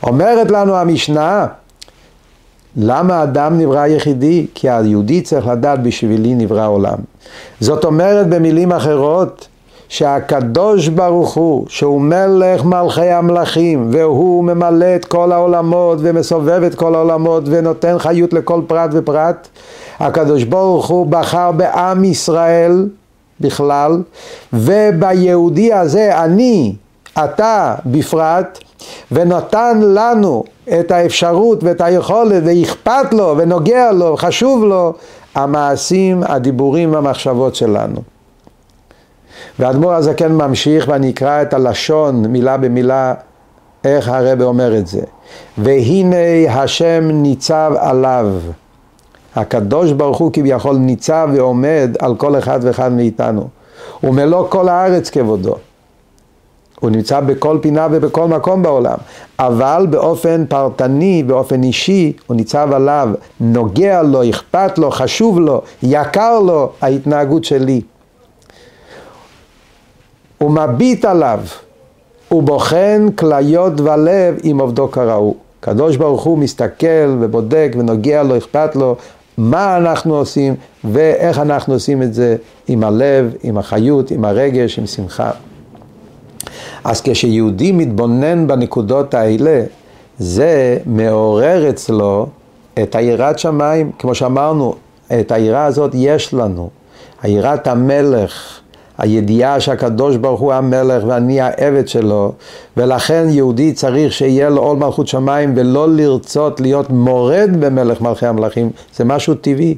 אומרת 0.03 0.51
לנו 0.51 0.75
המשנה, 0.75 1.47
למה 2.77 3.23
אדם 3.23 3.57
נברא 3.57 3.85
יחידי? 3.85 4.47
כי 4.53 4.69
היהודי 4.69 5.21
צריך 5.21 5.47
לדעת 5.47 5.83
בשבילי 5.83 6.35
נברא 6.35 6.67
עולם. 6.67 6.97
זאת 7.59 7.85
אומרת 7.85 8.27
במילים 8.27 8.71
אחרות, 8.71 9.47
שהקדוש 9.89 10.87
ברוך 10.87 11.33
הוא, 11.33 11.65
שהוא 11.69 12.01
מלך 12.01 12.63
מלכי 12.63 13.09
המלכים, 13.09 13.87
והוא 13.91 14.43
ממלא 14.43 14.95
את 14.95 15.05
כל 15.05 15.31
העולמות 15.31 15.97
ומסובב 16.01 16.63
את 16.63 16.75
כל 16.75 16.95
העולמות 16.95 17.43
ונותן 17.45 17.99
חיות 17.99 18.33
לכל 18.33 18.61
פרט 18.67 18.89
ופרט, 18.93 19.47
הקדוש 19.99 20.43
ברוך 20.43 20.87
הוא 20.87 21.07
בחר 21.07 21.51
בעם 21.51 22.03
ישראל 22.03 22.87
בכלל, 23.39 24.01
וביהודי 24.53 25.73
הזה, 25.73 26.23
אני, 26.23 26.75
אתה 27.23 27.75
בפרט, 27.85 28.59
ונתן 29.11 29.79
לנו 29.81 30.43
את 30.79 30.91
האפשרות 30.91 31.63
ואת 31.63 31.81
היכולת, 31.81 32.43
ואכפת 32.45 33.13
לו, 33.13 33.35
ונוגע 33.37 33.91
לו, 33.91 34.17
חשוב 34.17 34.63
לו, 34.63 34.93
המעשים, 35.37 36.23
הדיבורים 36.23 36.93
והמחשבות 36.93 37.55
שלנו. 37.55 38.01
והאדמו"ר 39.59 39.93
הזקן 39.93 40.31
ממשיך 40.31 40.85
ואני 40.87 41.09
אקרא 41.09 41.41
את 41.41 41.53
הלשון 41.53 42.25
מילה 42.25 42.57
במילה 42.57 43.13
איך 43.83 44.09
הרב 44.09 44.41
אומר 44.41 44.77
את 44.77 44.87
זה. 44.87 45.01
והנה 45.57 46.15
השם 46.49 47.03
ניצב 47.11 47.71
עליו. 47.79 48.27
הקדוש 49.35 49.91
ברוך 49.91 50.17
הוא 50.17 50.31
כביכול 50.33 50.75
ניצב 50.75 51.29
ועומד 51.33 51.95
על 51.99 52.15
כל 52.15 52.37
אחד 52.37 52.59
ואחד 52.61 52.91
מאיתנו. 52.91 53.47
ומלוא 54.03 54.47
כל 54.49 54.69
הארץ 54.69 55.09
כבודו. 55.09 55.55
הוא 56.79 56.89
נמצא 56.89 57.19
בכל 57.19 57.57
פינה 57.61 57.87
ובכל 57.91 58.27
מקום 58.27 58.63
בעולם, 58.63 58.97
אבל 59.39 59.87
באופן 59.89 60.45
פרטני, 60.49 61.23
באופן 61.23 61.63
אישי, 61.63 62.13
הוא 62.27 62.35
ניצב 62.35 62.69
עליו, 62.73 63.09
נוגע 63.39 64.01
לו, 64.01 64.29
אכפת 64.29 64.77
לו, 64.77 64.91
חשוב 64.91 65.39
לו, 65.39 65.61
יקר 65.83 66.39
לו 66.39 66.69
ההתנהגות 66.81 67.43
שלי. 67.43 67.81
הוא 70.37 70.51
מביט 70.51 71.05
עליו, 71.05 71.39
הוא 72.29 72.43
בוחן 72.43 73.07
כליות 73.15 73.81
ולב 73.81 74.35
עם 74.43 74.59
עובדו 74.59 74.91
כראו. 74.91 75.35
קדוש 75.59 75.95
ברוך 75.95 76.23
הוא 76.23 76.37
מסתכל 76.37 77.17
ובודק 77.19 77.71
ונוגע 77.77 78.23
לו, 78.23 78.37
אכפת 78.37 78.75
לו 78.75 78.95
מה 79.37 79.77
אנחנו 79.77 80.15
עושים 80.15 80.55
ואיך 80.83 81.39
אנחנו 81.39 81.73
עושים 81.73 82.03
את 82.03 82.13
זה 82.13 82.35
עם 82.67 82.83
הלב, 82.83 83.33
עם 83.43 83.57
החיות, 83.57 84.11
עם 84.11 84.25
הרגש, 84.25 84.79
עם 84.79 84.87
שמחה. 84.87 85.31
אז 86.83 87.01
כשיהודי 87.01 87.71
מתבונן 87.71 88.47
בנקודות 88.47 89.13
האלה, 89.13 89.63
זה 90.19 90.77
מעורר 90.85 91.69
אצלו 91.69 92.27
את 92.83 92.95
היראת 92.95 93.39
שמיים, 93.39 93.91
כמו 93.99 94.15
שאמרנו, 94.15 94.73
את 95.19 95.31
היראה 95.31 95.65
הזאת 95.65 95.91
יש 95.93 96.33
לנו, 96.33 96.69
היראת 97.21 97.67
המלך, 97.67 98.59
הידיעה 98.97 99.59
שהקדוש 99.59 100.15
ברוך 100.15 100.41
הוא 100.41 100.53
המלך 100.53 101.03
ואני 101.07 101.41
העבד 101.41 101.87
שלו 101.87 102.33
ולכן 102.77 103.25
יהודי 103.29 103.73
צריך 103.73 104.13
שיהיה 104.13 104.49
לו 104.49 104.61
עול 104.61 104.77
מלכות 104.77 105.07
שמיים 105.07 105.53
ולא 105.55 105.89
לרצות 105.89 106.61
להיות 106.61 106.89
מורד 106.89 107.49
במלך 107.59 108.01
מלכי 108.01 108.25
המלכים. 108.25 108.69
זה 108.95 109.05
משהו 109.05 109.33
טבעי 109.33 109.75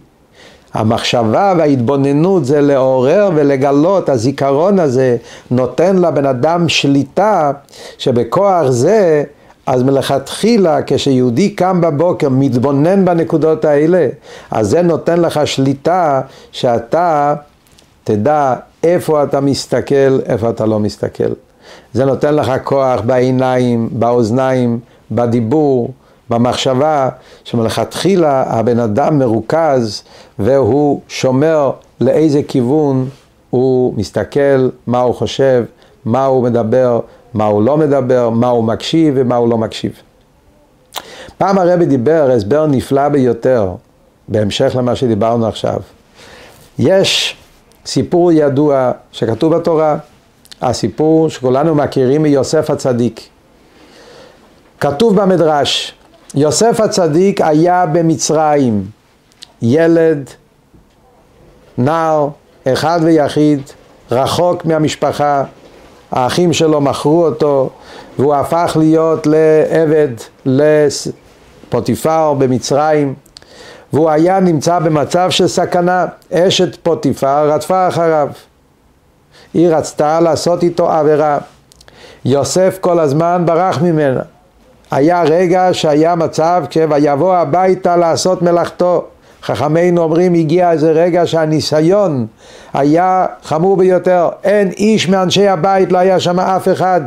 המחשבה 0.73 1.53
וההתבוננות 1.57 2.45
זה 2.45 2.61
לעורר 2.61 3.29
ולגלות, 3.35 4.09
הזיכרון 4.09 4.79
הזה 4.79 5.17
נותן 5.51 5.95
לבן 5.95 6.25
אדם 6.25 6.69
שליטה 6.69 7.51
שבכוח 7.97 8.69
זה 8.69 9.23
אז 9.65 9.83
מלכתחילה 9.83 10.79
כשיהודי 10.87 11.49
קם 11.49 11.81
בבוקר 11.81 12.29
מתבונן 12.29 13.05
בנקודות 13.05 13.65
האלה 13.65 14.07
אז 14.51 14.69
זה 14.69 14.81
נותן 14.81 15.21
לך 15.21 15.47
שליטה 15.47 16.21
שאתה 16.51 17.35
תדע 18.03 18.55
איפה 18.83 19.23
אתה 19.23 19.41
מסתכל, 19.41 20.19
איפה 20.25 20.49
אתה 20.49 20.65
לא 20.65 20.79
מסתכל. 20.79 21.31
זה 21.93 22.05
נותן 22.05 22.35
לך 22.35 22.51
כוח 22.63 23.01
בעיניים, 23.01 23.89
באוזניים, 23.91 24.79
בדיבור, 25.11 25.91
במחשבה, 26.29 27.09
שמלכתחילה 27.43 28.43
הבן 28.47 28.79
אדם 28.79 29.19
מרוכז 29.19 30.03
והוא 30.39 31.01
שומר 31.07 31.71
לאיזה 32.01 32.43
כיוון 32.47 33.09
הוא 33.49 33.93
מסתכל, 33.97 34.69
מה 34.87 34.99
הוא 34.99 35.15
חושב, 35.15 35.63
מה 36.05 36.25
הוא 36.25 36.43
מדבר, 36.43 36.99
מה 37.33 37.45
הוא 37.45 37.63
לא 37.63 37.77
מדבר, 37.77 38.29
מה 38.29 38.47
הוא 38.47 38.63
מקשיב 38.63 39.13
ומה 39.17 39.35
הוא 39.35 39.49
לא 39.49 39.57
מקשיב. 39.57 39.91
פעם 41.37 41.57
הרבי 41.57 41.85
דיבר 41.85 42.31
הסבר 42.31 42.65
נפלא 42.65 43.09
ביותר, 43.09 43.71
בהמשך 44.27 44.75
למה 44.75 44.95
שדיברנו 44.95 45.47
עכשיו. 45.47 45.79
יש 46.79 47.37
סיפור 47.85 48.31
ידוע 48.31 48.91
שכתוב 49.11 49.55
בתורה, 49.55 49.97
הסיפור 50.61 51.29
שכולנו 51.29 51.75
מכירים 51.75 52.23
מיוסף 52.23 52.69
הצדיק. 52.69 53.21
כתוב 54.79 55.21
במדרש, 55.21 55.93
יוסף 56.35 56.79
הצדיק 56.79 57.41
היה 57.41 57.85
במצרים, 57.85 58.85
ילד, 59.61 60.29
נער, 61.77 62.27
אחד 62.67 62.99
ויחיד, 63.03 63.61
רחוק 64.11 64.65
מהמשפחה, 64.65 65.43
האחים 66.11 66.53
שלו 66.53 66.81
מכרו 66.81 67.25
אותו 67.25 67.69
והוא 68.19 68.35
הפך 68.35 68.77
להיות 68.79 69.27
לעבד 69.27 70.09
לפוטיפר 70.45 72.33
במצרים 72.33 73.13
והוא 73.93 74.09
היה 74.09 74.39
נמצא 74.39 74.79
במצב 74.79 75.29
של 75.29 75.47
סכנה, 75.47 76.05
אשת 76.33 76.75
פוטיפר 76.83 77.51
רדפה 77.51 77.87
אחריו. 77.87 78.27
היא 79.53 79.69
רצתה 79.69 80.19
לעשות 80.19 80.63
איתו 80.63 80.91
עבירה. 80.91 81.37
יוסף 82.25 82.77
כל 82.81 82.99
הזמן 82.99 83.43
ברח 83.45 83.81
ממנה. 83.81 84.21
היה 84.91 85.23
רגע 85.23 85.69
שהיה 85.71 86.15
מצב 86.15 86.63
כשיבוא 86.69 87.35
הביתה 87.35 87.97
לעשות 87.97 88.41
מלאכתו. 88.41 89.05
חכמינו 89.43 90.01
אומרים 90.01 90.33
הגיע 90.33 90.71
איזה 90.71 90.91
רגע 90.91 91.27
שהניסיון 91.27 92.27
היה 92.73 93.25
חמור 93.43 93.77
ביותר. 93.77 94.29
אין 94.43 94.71
איש 94.71 95.09
מאנשי 95.09 95.47
הבית, 95.47 95.91
לא 95.91 95.97
היה 95.97 96.19
שם 96.19 96.39
אף 96.39 96.67
אחד. 96.67 97.01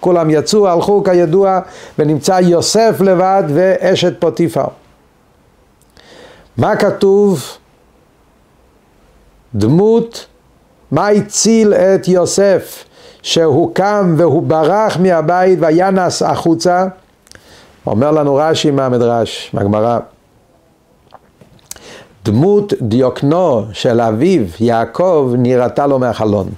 כולם 0.00 0.30
יצאו, 0.30 0.68
הלכו 0.68 1.04
כידוע, 1.04 1.60
ונמצא 1.98 2.40
יוסף 2.42 3.00
לבד 3.00 3.42
ואשת 3.48 4.20
פוטיפר. 4.20 4.66
מה 6.56 6.76
כתוב? 6.76 7.42
דמות, 9.54 10.26
מה 10.90 11.08
הציל 11.08 11.74
את 11.74 12.08
יוסף 12.08 12.84
שהוא 13.22 13.74
קם 13.74 14.14
והוא 14.18 14.42
ברח 14.42 14.96
מהבית 14.96 15.58
וינס 15.62 16.22
החוצה 16.22 16.86
אומר 17.86 18.10
לנו 18.10 18.34
רש"י 18.34 18.70
מהמדרש, 18.70 19.50
מהגמרא, 19.54 19.98
דמות 22.24 22.72
דיוקנו 22.82 23.64
של 23.72 24.00
אביו 24.00 24.42
יעקב 24.60 25.32
נראתה 25.38 25.86
לו 25.86 25.98
מהחלון. 25.98 26.48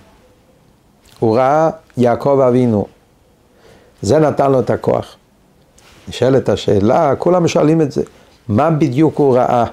הוא 1.19 1.37
ראה 1.37 1.71
יעקב 1.97 2.41
אבינו. 2.49 2.87
זה 4.03 4.19
נתן 4.19 4.53
לו 4.53 4.61
את 4.61 4.71
הכוח. 4.71 5.17
נשאלת 6.09 6.49
השאלה, 6.49 7.17
כולם 7.17 7.49
שואלים 7.49 7.83
את 7.83 7.93
זה, 7.93 8.03
מה 8.49 8.71
בדיוק 8.71 9.19
הוא 9.19 9.37
ראה? 9.37 9.65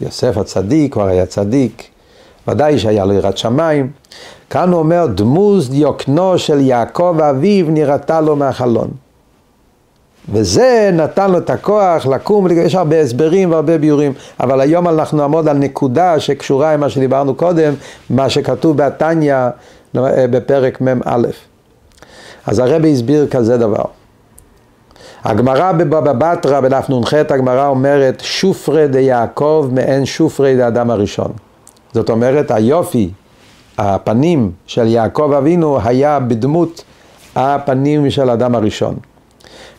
יוסף 0.00 0.36
הצדיק, 0.36 0.92
כבר 0.92 1.06
היה 1.06 1.26
צדיק, 1.26 1.82
ודאי 2.48 2.78
שהיה 2.78 3.04
לו 3.04 3.12
יראת 3.12 3.38
שמיים. 3.38 3.90
כאן 4.50 4.72
הוא 4.72 4.78
אומר, 4.78 5.06
דמוז 5.06 5.70
דיוקנו 5.70 6.38
של 6.38 6.60
יעקב 6.60 7.16
אביו 7.30 7.66
נראתה 7.70 8.20
לו 8.20 8.36
מהחלון. 8.36 8.90
וזה 10.32 10.90
נתן 10.92 11.30
לו 11.30 11.38
את 11.38 11.50
הכוח 11.50 12.06
לקום, 12.06 12.46
יש 12.52 12.74
הרבה 12.74 13.00
הסברים 13.00 13.50
והרבה 13.50 13.78
ביורים, 13.78 14.12
אבל 14.40 14.60
היום 14.60 14.88
אנחנו 14.88 15.18
נעמוד 15.18 15.48
על 15.48 15.56
נקודה 15.58 16.20
שקשורה 16.20 16.74
עם 16.74 16.80
מה 16.80 16.88
שדיברנו 16.88 17.34
קודם, 17.34 17.74
מה 18.10 18.30
שכתוב 18.30 18.76
בתניא 18.76 19.36
בפרק 20.04 20.80
מ"א. 20.80 21.26
אז 22.46 22.58
הרבי 22.58 22.92
הסביר 22.92 23.26
כזה 23.26 23.58
דבר. 23.58 23.84
הגמרא 25.24 25.72
בבבא 25.72 26.12
בתרא 26.12 26.60
בדף 26.60 26.90
נ"ח 26.90 27.14
הגמרא 27.14 27.66
אומרת 27.66 28.20
שופרי 28.24 28.88
דיעקב 28.88 29.68
מעין 29.72 30.04
שופרי 30.04 30.56
דאדם 30.56 30.90
הראשון. 30.90 31.32
זאת 31.92 32.10
אומרת 32.10 32.50
היופי, 32.50 33.10
הפנים 33.78 34.50
של 34.66 34.86
יעקב 34.86 35.32
אבינו 35.38 35.78
היה 35.84 36.20
בדמות 36.20 36.84
הפנים 37.36 38.10
של 38.10 38.30
האדם 38.30 38.54
הראשון. 38.54 38.96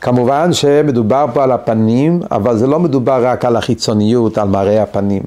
כמובן 0.02 0.54
שמדובר 0.54 1.26
פה 1.34 1.44
על 1.44 1.52
הפנים, 1.52 2.20
אבל 2.32 2.58
זה 2.58 2.68
לא 2.68 2.80
מדובר 2.80 3.26
רק 3.26 3.46
על 3.46 3.56
החיצוניות, 3.56 4.38
על 4.38 4.48
מראה 4.48 4.84
הפנים, 4.84 5.22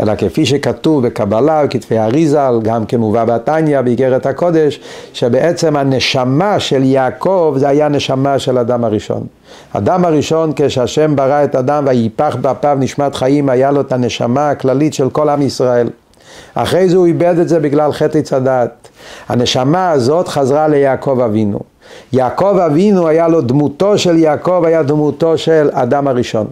אלא 0.00 0.14
כפי 0.14 0.46
שכתוב 0.46 1.06
בקבלה, 1.06 1.64
בכתבי 1.64 1.98
אריזל, 1.98 2.60
גם 2.62 2.86
כמובא 2.86 3.24
בתניא, 3.24 3.80
באיגרת 3.80 4.26
הקודש, 4.26 4.80
שבעצם 5.12 5.76
הנשמה 5.76 6.60
של 6.60 6.82
יעקב 6.82 7.54
זה 7.56 7.68
היה 7.68 7.88
נשמה 7.88 8.38
של 8.38 8.58
אדם 8.58 8.84
הראשון. 8.84 9.26
אדם 9.72 10.04
הראשון, 10.04 10.52
כשהשם 10.56 11.16
ברא 11.16 11.44
את 11.44 11.54
אדם 11.54 11.84
ויפח 11.86 12.36
באפיו 12.40 12.76
נשמת 12.80 13.14
חיים, 13.14 13.48
היה 13.48 13.70
לו 13.70 13.80
את 13.80 13.92
הנשמה 13.92 14.50
הכללית 14.50 14.94
של 14.94 15.10
כל 15.10 15.28
עם 15.28 15.42
ישראל. 15.42 15.88
אחרי 16.54 16.88
זה 16.88 16.96
הוא 16.96 17.06
איבד 17.06 17.38
את 17.38 17.48
זה 17.48 17.60
בגלל 17.60 17.92
חטא 17.92 18.20
הדעת. 18.32 18.88
הנשמה 19.28 19.90
הזאת 19.90 20.28
חזרה 20.28 20.68
ליעקב 20.68 21.20
אבינו. 21.20 21.73
יעקב 22.12 22.58
אבינו 22.66 23.08
היה 23.08 23.28
לו 23.28 23.40
דמותו 23.40 23.98
של 23.98 24.18
יעקב 24.18 24.62
היה 24.64 24.82
דמותו 24.82 25.38
של 25.38 25.68
אדם 25.72 26.08
הראשון. 26.08 26.46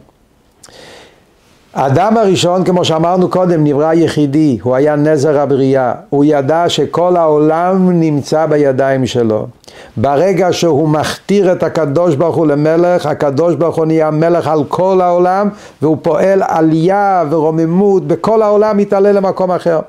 האדם 1.74 2.16
הראשון, 2.16 2.64
כמו 2.64 2.84
שאמרנו 2.84 3.28
קודם, 3.28 3.64
נברא 3.64 3.92
יחידי, 3.92 4.58
הוא 4.62 4.74
היה 4.74 4.96
נזר 4.96 5.40
הבריאה, 5.40 5.92
הוא 6.10 6.24
ידע 6.24 6.64
שכל 6.68 7.16
העולם 7.16 8.00
נמצא 8.00 8.46
בידיים 8.46 9.06
שלו. 9.06 9.46
ברגע 9.96 10.52
שהוא 10.52 10.88
מכתיר 10.88 11.52
את 11.52 11.62
הקדוש 11.62 12.14
ברוך 12.14 12.36
הוא 12.36 12.46
למלך, 12.46 13.06
הקדוש 13.06 13.54
ברוך 13.54 13.76
הוא 13.76 13.86
נהיה 13.86 14.10
מלך 14.10 14.46
על 14.46 14.64
כל 14.68 15.00
העולם, 15.00 15.48
והוא 15.82 15.96
פועל 16.02 16.42
עלייה 16.46 17.24
ורוממות, 17.30 18.06
בכל 18.06 18.42
העולם 18.42 18.76
מתעלה 18.76 19.12
למקום 19.12 19.50
אחר. 19.50 19.80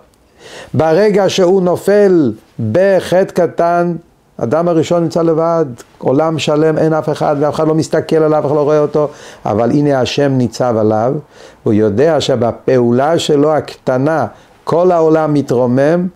ברגע 0.74 1.30
שהוא 1.30 1.62
נופל 1.62 2.32
בחטא 2.72 3.34
קטן, 3.34 3.94
אדם 4.38 4.68
הראשון 4.68 5.04
נמצא 5.04 5.22
לבד, 5.22 5.66
עולם 5.98 6.40
שלם, 6.40 6.78
אין 6.78 6.94
אף 6.94 7.10
אחד, 7.10 7.36
ואף 7.40 7.56
אחד 7.56 7.68
לא 7.68 7.76
מסתכל 7.76 8.16
עליו, 8.16 8.40
אף 8.40 8.46
אחד 8.46 8.56
לא 8.56 8.62
רואה 8.64 8.80
אותו, 8.80 9.08
אבל 9.46 9.72
הנה 9.72 10.02
השם 10.02 10.32
ניצב 10.32 10.76
עליו, 10.78 11.14
הוא 11.64 11.74
יודע 11.74 12.22
שבפעולה 12.22 13.20
שלו 13.20 13.54
הקטנה 13.54 14.26
כל 14.64 14.92
העולם 14.92 15.34
מתרומם, 15.34 16.08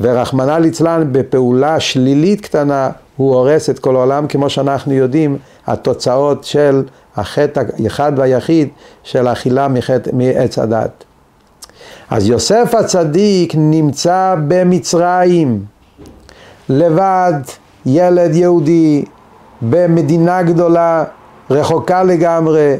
ורחמנא 0.00 0.58
ליצלן 0.58 1.08
בפעולה 1.12 1.80
שלילית 1.80 2.40
קטנה 2.40 2.90
הוא 3.16 3.34
הורס 3.34 3.70
את 3.70 3.78
כל 3.78 3.96
העולם, 3.96 4.26
כמו 4.26 4.50
שאנחנו 4.50 4.92
יודעים, 4.92 5.38
התוצאות 5.66 6.44
של 6.44 6.82
החטא 7.16 7.62
האחד 7.84 8.12
והיחיד 8.16 8.68
של 9.02 9.28
אכילה 9.28 9.68
מעץ 10.12 10.58
הדת. 10.58 11.04
אז 12.10 12.28
יוסף 12.28 12.74
הצדיק 12.74 13.52
נמצא 13.56 14.34
במצרים, 14.48 15.64
לבד, 16.70 17.32
ילד 17.86 18.34
יהודי, 18.34 19.04
במדינה 19.62 20.42
גדולה, 20.42 21.04
רחוקה 21.50 22.02
לגמרי, 22.02 22.76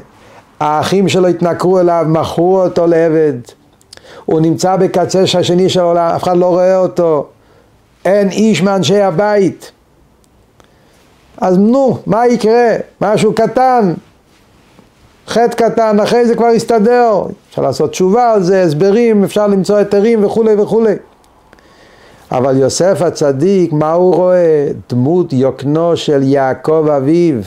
האחים 0.61 1.09
שלו 1.09 1.29
התנכרו 1.29 1.81
אליו, 1.81 2.05
מכרו 2.09 2.63
אותו 2.63 2.87
לעבד, 2.87 3.33
הוא 4.25 4.41
נמצא 4.41 4.77
בקצה 4.77 5.23
השני 5.23 5.69
של 5.69 5.81
העולם, 5.81 6.11
אף 6.17 6.23
אחד 6.23 6.37
לא 6.37 6.47
רואה 6.47 6.77
אותו, 6.79 7.27
אין 8.05 8.29
איש 8.29 8.63
מאנשי 8.63 9.01
הבית. 9.01 9.73
אז 11.39 11.59
נו, 11.59 11.99
מה 12.07 12.27
יקרה? 12.27 12.73
משהו 13.01 13.33
קטן, 13.35 13.93
חטא 15.29 15.69
קטן, 15.69 16.01
אחרי 16.01 16.27
זה 16.27 16.35
כבר 16.35 16.49
יסתדר, 16.49 17.23
אפשר 17.51 17.63
לעשות 17.63 17.91
תשובה 17.91 18.33
על 18.33 18.43
זה, 18.43 18.63
הסברים, 18.63 19.25
אפשר 19.25 19.47
למצוא 19.47 19.77
היתרים 19.77 20.25
וכולי 20.25 20.55
וכולי. 20.55 20.95
אבל 22.33 22.57
יוסף 22.57 23.03
הצדיק, 23.03 23.73
מה 23.73 23.93
הוא 23.93 24.15
רואה? 24.15 24.69
דמות 24.91 25.33
יוקנו 25.33 25.97
של 25.97 26.23
יעקב 26.23 26.89
אביו. 26.97 27.41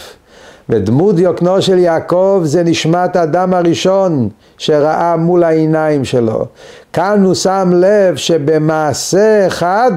ודמות 0.69 1.19
יוקנו 1.19 1.62
של 1.62 1.78
יעקב 1.78 2.41
זה 2.43 2.63
נשמת 2.63 3.15
האדם 3.15 3.54
הראשון 3.54 4.30
שראה 4.58 5.15
מול 5.17 5.43
העיניים 5.43 6.06
שלו. 6.06 6.46
כאן 6.93 7.24
הוא 7.24 7.34
שם 7.34 7.72
לב 7.76 8.15
שבמעשה 8.15 9.48
אחד 9.48 9.91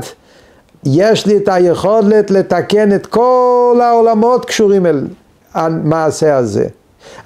יש 0.84 1.26
לי 1.26 1.36
את 1.36 1.48
היכולת 1.48 2.30
לתקן 2.30 2.94
את 2.94 3.06
כל 3.06 3.80
העולמות 3.82 4.44
קשורים 4.44 4.86
אל 4.86 5.06
המעשה 5.54 6.36
הזה. 6.36 6.66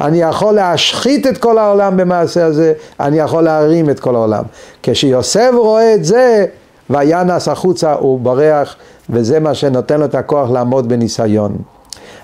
אני 0.00 0.22
יכול 0.22 0.54
להשחית 0.54 1.26
את 1.26 1.38
כל 1.38 1.58
העולם 1.58 1.96
במעשה 1.96 2.44
הזה, 2.44 2.72
אני 3.00 3.18
יכול 3.18 3.42
להרים 3.42 3.90
את 3.90 4.00
כל 4.00 4.14
העולם. 4.14 4.44
כשיוסף 4.82 5.50
רואה 5.54 5.94
את 5.94 6.04
זה, 6.04 6.46
וינס 6.90 7.48
החוצה 7.48 7.92
הוא 7.92 8.20
בורח, 8.20 8.76
וזה 9.10 9.40
מה 9.40 9.54
שנותן 9.54 10.00
לו 10.00 10.04
את 10.04 10.14
הכוח 10.14 10.50
לעמוד 10.50 10.88
בניסיון. 10.88 11.56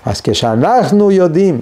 אז 0.05 0.21
כשאנחנו 0.21 1.11
יודעים, 1.11 1.61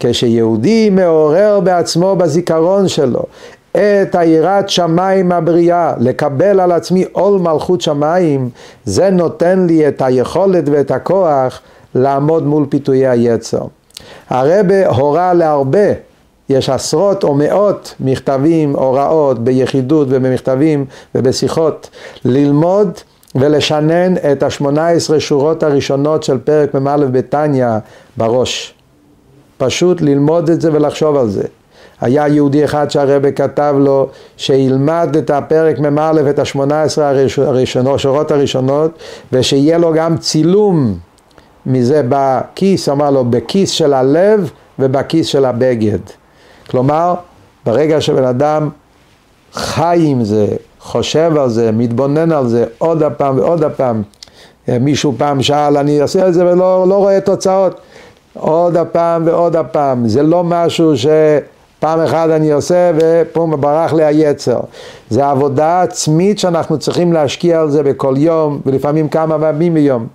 כשיהודי 0.00 0.90
מעורר 0.90 1.60
בעצמו 1.60 2.16
בזיכרון 2.16 2.88
שלו 2.88 3.22
את 3.70 4.14
היראת 4.14 4.68
שמיים 4.68 5.32
הבריאה, 5.32 5.94
לקבל 5.98 6.60
על 6.60 6.72
עצמי 6.72 7.04
עול 7.12 7.40
מלכות 7.40 7.80
שמיים, 7.80 8.50
זה 8.84 9.10
נותן 9.10 9.66
לי 9.66 9.88
את 9.88 10.02
היכולת 10.02 10.64
ואת 10.68 10.90
הכוח 10.90 11.60
לעמוד 11.94 12.46
מול 12.46 12.66
פיתויי 12.68 13.06
היצר. 13.06 13.62
הרבה 14.30 14.88
הורה 14.88 15.34
להרבה, 15.34 15.88
יש 16.48 16.70
עשרות 16.70 17.24
או 17.24 17.34
מאות 17.34 17.94
מכתבים, 18.00 18.76
הוראות, 18.76 19.38
ביחידות 19.38 20.08
ובמכתבים 20.10 20.84
ובשיחות, 21.14 21.90
ללמוד 22.24 22.90
ולשנן 23.34 24.14
את 24.32 24.42
השמונה 24.42 24.88
עשרה 24.88 25.20
שורות 25.20 25.62
הראשונות 25.62 26.22
של 26.22 26.38
פרק 26.38 26.74
מ"א 26.74 26.96
בתניא 26.96 27.66
בראש. 28.16 28.74
פשוט 29.58 30.00
ללמוד 30.00 30.50
את 30.50 30.60
זה 30.60 30.72
ולחשוב 30.72 31.16
על 31.16 31.28
זה. 31.28 31.42
היה 32.00 32.28
יהודי 32.28 32.64
אחד 32.64 32.90
שהרבא 32.90 33.30
כתב 33.30 33.74
לו 33.78 34.08
שילמד 34.36 35.16
את 35.18 35.30
הפרק 35.30 35.78
מ"א 35.78 36.12
את 36.30 36.38
השמונה 36.38 36.82
עשרה 36.82 37.12
הראשונות, 37.36 38.00
שורות 38.00 38.30
הראשונות 38.30 38.98
ושיהיה 39.32 39.78
לו 39.78 39.92
גם 39.94 40.16
צילום 40.16 40.98
מזה 41.66 42.02
בכיס, 42.08 42.88
אמר 42.88 43.10
לו 43.10 43.24
בכיס 43.24 43.70
של 43.70 43.92
הלב 43.92 44.50
ובכיס 44.78 45.26
של 45.26 45.44
הבגד. 45.44 45.98
כלומר, 46.70 47.14
ברגע 47.66 48.00
שבן 48.00 48.24
אדם 48.24 48.68
חי 49.52 50.02
עם 50.04 50.24
זה, 50.24 50.46
חושב 50.80 51.32
על 51.36 51.48
זה, 51.48 51.72
מתבונן 51.72 52.32
על 52.32 52.48
זה 52.48 52.64
עוד 52.78 53.02
הפעם 53.02 53.38
ועוד 53.38 53.64
הפעם, 53.64 54.02
מישהו 54.68 55.14
פעם 55.18 55.42
שאל, 55.42 55.76
אני 55.76 56.02
אעשה 56.02 56.28
את 56.28 56.34
זה 56.34 56.46
ולא 56.46 56.88
לא 56.88 56.94
רואה 56.94 57.20
תוצאות, 57.20 57.80
עוד 58.34 58.76
הפעם 58.76 59.22
ועוד 59.26 59.56
הפעם, 59.56 60.08
זה 60.08 60.22
לא 60.22 60.44
משהו 60.44 60.92
שפעם 60.96 62.00
אחת 62.00 62.30
אני 62.30 62.52
עושה 62.52 62.90
ופום 62.96 63.60
ברח 63.60 63.92
לי 63.92 64.04
היצר, 64.04 64.60
זה 65.10 65.26
עבודה 65.26 65.82
עצמית 65.82 66.38
שאנחנו 66.38 66.78
צריכים 66.78 67.12
להשקיע 67.12 67.60
על 67.60 67.70
זה 67.70 67.82
בכל 67.82 68.14
יום 68.16 68.60
ולפעמים 68.66 69.08
כמה 69.08 69.38
פעמים 69.38 69.74
ביום. 69.74 70.06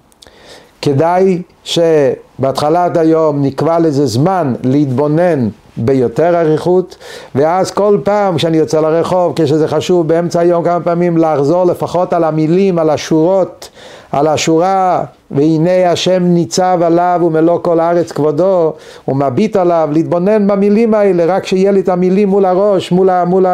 כדאי 0.81 1.41
שבהתחלת 1.63 2.97
היום 2.97 3.41
נקבע 3.41 3.79
לזה 3.79 4.05
זמן 4.05 4.53
להתבונן 4.63 5.49
ביותר 5.77 6.39
אריכות, 6.39 6.97
ואז 7.35 7.71
כל 7.71 7.97
פעם 8.03 8.35
כשאני 8.37 8.57
יוצא 8.57 8.81
לרחוב, 8.81 9.33
כשזה 9.35 9.67
חשוב 9.67 10.07
באמצע 10.07 10.39
היום 10.39 10.63
כמה 10.63 10.79
פעמים 10.79 11.17
לחזור 11.17 11.65
לפחות 11.65 12.13
על 12.13 12.23
המילים, 12.23 12.79
על 12.79 12.89
השורות, 12.89 13.69
על 14.11 14.27
השורה 14.27 15.03
והנה 15.31 15.91
השם 15.91 16.23
ניצב 16.23 16.79
עליו 16.83 17.21
ומלוא 17.23 17.59
כל 17.61 17.79
הארץ 17.79 18.11
כבודו, 18.11 18.73
הוא 19.05 19.15
מביט 19.15 19.55
עליו, 19.55 19.89
להתבונן 19.91 20.47
במילים 20.47 20.93
האלה, 20.93 21.25
רק 21.25 21.45
שיהיה 21.45 21.71
לי 21.71 21.79
את 21.79 21.89
המילים 21.89 22.29
מול 22.29 22.45
הראש, 22.45 22.91
מול, 22.91 23.09
ה, 23.09 23.25
מול 23.25 23.45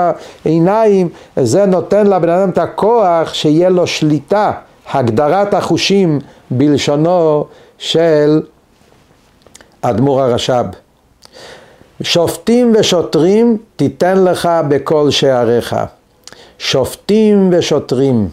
העיניים, 0.46 1.10
זה 1.36 1.66
נותן 1.66 2.08
לבן 2.08 2.30
אדם 2.30 2.50
את 2.50 2.58
הכוח 2.58 3.34
שיהיה 3.34 3.70
לו 3.70 3.88
שליטה, 3.88 4.52
הגדרת 4.94 5.54
החושים 5.54 6.20
בלשונו 6.52 7.46
של 7.78 8.42
אדמו"ר 9.82 10.22
הרש"ב. 10.22 10.66
שופטים 12.02 12.74
ושוטרים 12.80 13.58
תיתן 13.76 14.24
לך 14.24 14.50
בכל 14.68 15.12
שעריך. 15.12 15.76
שופטים 16.58 17.50
ושוטרים. 17.54 18.30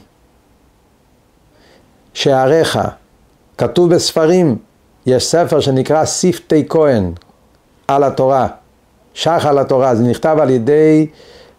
שעריך. 2.15 2.79
כתוב 3.59 3.95
בספרים, 3.95 4.57
יש 5.07 5.27
ספר 5.27 5.61
שנקרא 5.61 6.05
שפתי 6.05 6.65
כהן 6.69 7.13
על 7.89 8.05
התורה, 8.05 8.47
שח 9.15 9.47
על 9.49 9.59
התורה, 9.59 9.95
זה 9.95 10.03
נכתב 10.03 10.37
על 10.41 10.51
ידי 10.51 11.07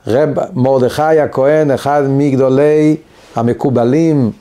רב 0.08 0.30
מרדכי 0.54 1.20
הכהן, 1.20 1.72
אחד 1.72 2.04
מגדולי 2.08 2.98
המקובלים 3.36 4.32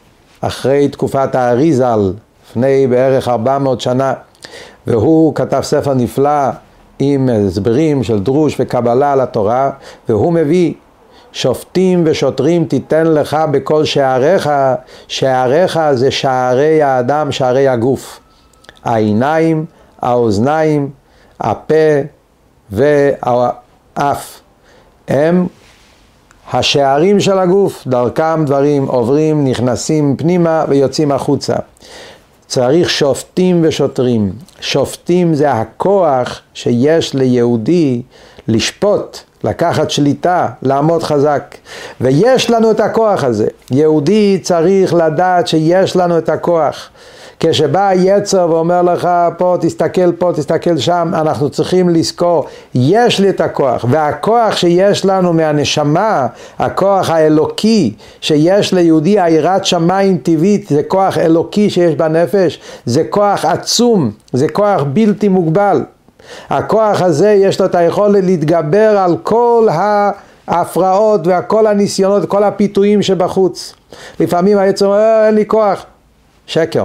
אחרי 0.41 0.89
תקופת 0.89 1.35
האריזל, 1.35 2.13
לפני 2.51 2.87
בערך 2.87 3.29
400 3.29 3.81
שנה, 3.81 4.15
והוא 4.87 5.35
כתב 5.35 5.61
ספר 5.63 5.95
נפלא 5.95 6.51
עם 6.99 7.29
הסברים 7.33 8.03
של 8.03 8.19
דרוש 8.19 8.57
וקבלה 8.61 9.13
על 9.13 9.21
התורה, 9.21 9.71
והוא 10.09 10.33
מביא 10.33 10.75
שופטים 11.33 12.03
ושוטרים 12.07 12.65
תיתן 12.65 13.07
לך 13.07 13.37
בכל 13.51 13.85
שעריך, 13.85 14.51
שעריך 15.09 15.81
זה 15.93 16.11
שערי 16.11 16.83
האדם, 16.83 17.33
שערי 17.33 17.69
הגוף. 17.69 18.21
העיניים, 18.85 19.65
האוזניים, 20.03 20.91
הפה 21.41 21.75
והאף. 22.71 24.41
הם 25.09 25.47
השערים 26.53 27.21
של 27.21 27.39
הגוף, 27.39 27.87
דרכם 27.87 28.45
דברים 28.45 28.87
עוברים, 28.87 29.45
נכנסים 29.45 30.17
פנימה 30.17 30.65
ויוצאים 30.69 31.13
החוצה. 31.13 31.55
צריך 32.47 32.91
שופטים 32.91 33.63
ושוטרים. 33.65 34.33
שופטים 34.61 35.35
זה 35.35 35.53
הכוח 35.53 36.41
שיש 36.55 37.15
ליהודי 37.15 38.03
לשפוט, 38.49 39.19
לקחת 39.45 39.91
שליטה, 39.91 40.49
לעמוד 40.63 41.03
חזק. 41.03 41.55
ויש 42.01 42.51
לנו 42.51 42.71
את 42.71 42.81
הכוח 42.81 43.25
הזה. 43.25 43.47
יהודי 43.71 44.39
צריך 44.43 44.95
לדעת 44.95 45.49
שיש 45.49 45.97
לנו 45.97 46.19
את 46.19 46.29
הכוח. 46.29 46.89
כשבא 47.41 47.89
היצר 47.89 48.47
ואומר 48.51 48.83
לך 48.83 49.09
פה 49.39 49.57
תסתכל 49.61 50.13
פה 50.13 50.33
תסתכל 50.37 50.79
שם 50.79 51.11
אנחנו 51.15 51.51
צריכים 51.51 51.89
לזכור 51.89 52.47
יש 52.75 53.21
לי 53.21 53.29
את 53.29 53.41
הכוח 53.41 53.85
והכוח 53.89 54.57
שיש 54.57 55.05
לנו 55.05 55.33
מהנשמה 55.33 56.27
הכוח 56.59 57.11
האלוקי 57.11 57.95
שיש 58.21 58.75
ליהודי 58.75 59.21
היראת 59.21 59.65
שמיים 59.65 60.19
טבעית 60.19 60.69
זה 60.69 60.83
כוח 60.83 61.19
אלוקי 61.19 61.71
שיש 61.71 61.95
בנפש 61.95 62.61
זה 62.85 63.05
כוח 63.11 63.45
עצום 63.45 64.11
זה 64.33 64.49
כוח 64.49 64.83
בלתי 64.93 65.29
מוגבל 65.29 65.83
הכוח 66.51 67.03
הזה 67.03 67.31
יש 67.31 67.61
לו 67.61 67.67
את 67.67 67.75
היכולת 67.75 68.25
להתגבר 68.25 68.99
על 68.99 69.17
כל 69.23 69.69
ההפרעות 70.49 71.21
וכל 71.25 71.67
הניסיונות, 71.67 72.29
כל 72.29 72.45
הפיתויים 72.45 73.03
שבחוץ. 73.03 73.75
לפעמים 74.21 74.59
היצר 74.59 74.87
אומר, 74.87 74.99
אה, 74.99 75.27
אין 75.27 75.35
לי 75.35 75.47
כוח. 75.47 75.87
שקר. 76.47 76.85